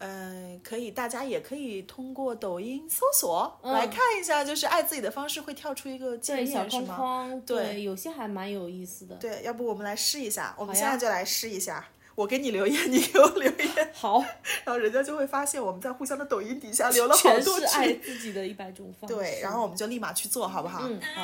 [0.00, 7.28] 嗯，可以，大家也可以通过抖音搜索来看一下，就是爱自己的方式会跳出一个界面，是吗？
[7.44, 9.16] 对，有些还蛮有意思的。
[9.16, 11.84] 对，要不我们来试一下，我们现在就来试一下。
[12.18, 13.68] 我给你留言，你给我留言。
[13.94, 14.18] 好，
[14.66, 19.14] 然后人家就会发现我们在互相的抖音底下留了好多爱自己的一百种方式。
[19.14, 20.82] 对，然后我们就立马去做好不好？
[20.82, 21.22] 嗯，好。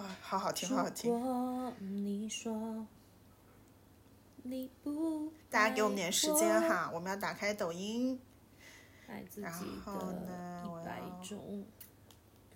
[0.00, 1.10] 啊，好好听，好好听。
[5.50, 8.20] 大家给我们点时间哈，我们要打开抖音。
[9.36, 9.52] 然
[9.84, 11.64] 后呢，一百种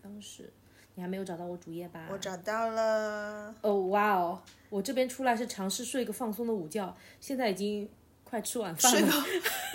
[0.00, 0.52] 方式，
[0.98, 2.08] 你还没有找到我主页吧？
[2.10, 3.54] 我找到了。
[3.60, 4.42] 哦，哇哦！
[4.68, 7.88] 我这边出来是尝试睡个放松的午觉，现在已经
[8.24, 9.24] 快吃晚饭了。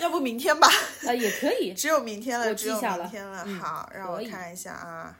[0.02, 0.68] 要不明天吧？
[1.08, 1.72] 啊，也可以。
[1.72, 3.42] 只有明天了，只有明天了。
[3.58, 5.18] 好，让我看一下啊。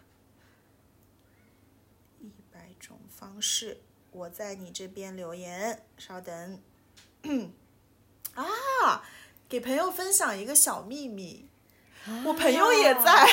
[2.21, 3.81] 一百种方式，
[4.13, 6.61] 我在你这边留言，稍等。
[8.35, 9.03] 啊，
[9.49, 11.49] 给朋友分享一个小秘密，
[12.27, 13.27] 我朋友也在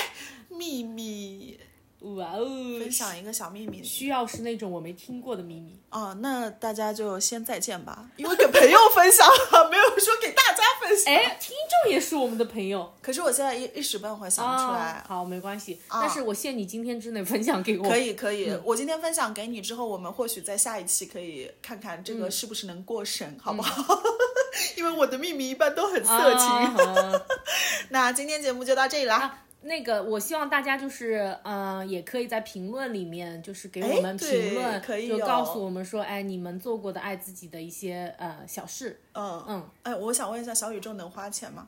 [0.47, 1.59] 秘密。
[2.01, 2.79] 哇哦！
[2.79, 6.13] 分享一个小秘密，需要是那种我没听过的秘密啊。
[6.19, 9.27] 那大家就先再见吧，因为给朋友分享，
[9.69, 11.13] 没有说给大家分享。
[11.13, 15.03] 哎，听众也是我们的朋友，可是我现在一一时半会想不出来。
[15.07, 17.87] 好，没关系，但是我限你今天之内分享给我。
[17.87, 24.01] 可以，可以，我今天分享给你之后，我们或许在下一期可以看看这个是不是能过审，好不好？
[24.75, 27.21] 因为我的秘密一般都很色情。
[27.89, 29.37] 那今天节目就到这里了。
[29.63, 38.99] 那个，我希望大家就是，嗯，也可以在评论里面，就是给我们评论，就告诉我们说，哎，你们做过的爱自己的一些呃小事。
[39.13, 41.67] 嗯嗯，哎，我想问一下，小宇宙能花钱吗？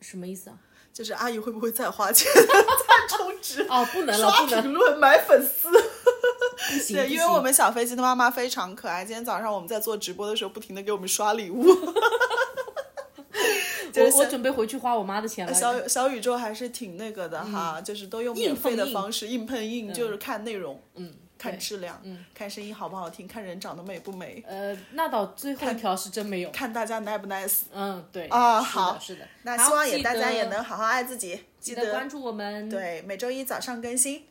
[0.00, 0.58] 什么意思啊？
[0.92, 3.62] 就是阿姨会不会再花钱 再充值？
[3.70, 5.70] 哦，不能了，不能评论买粉丝。
[5.70, 9.02] 对，不行对因为我们小飞机的妈妈非常可爱。
[9.02, 11.64] 今天早上我们在做直播的时候，不停的给我们刷礼物。
[14.12, 15.52] 就是我我准备回去花我妈的钱了。
[15.54, 26.50] 小小宇宙还是挺那个的哈，就是都用免费的方式硬碰硬，就是看内容，嗯，看质量，嗯，看声音好不好听，看人长得美不美，呃，那到最后一条是真没有。
[26.50, 27.60] 看大家 nice 不 nice。
[27.72, 28.28] 嗯，对。
[28.28, 29.26] 啊，好，是的。
[29.42, 34.24] 那希望也大家也能好好爱自己，记记得关注我们。，对每周一早上更新。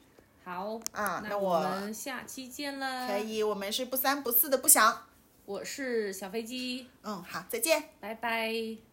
[0.43, 3.07] 好啊那那我们下期见了。
[3.07, 3.19] 可。
[3.19, 5.05] 以，我们是不三不四的不想。
[5.45, 7.83] 我是小飞机，嗯，好，再见。
[7.99, 8.90] 拜拜。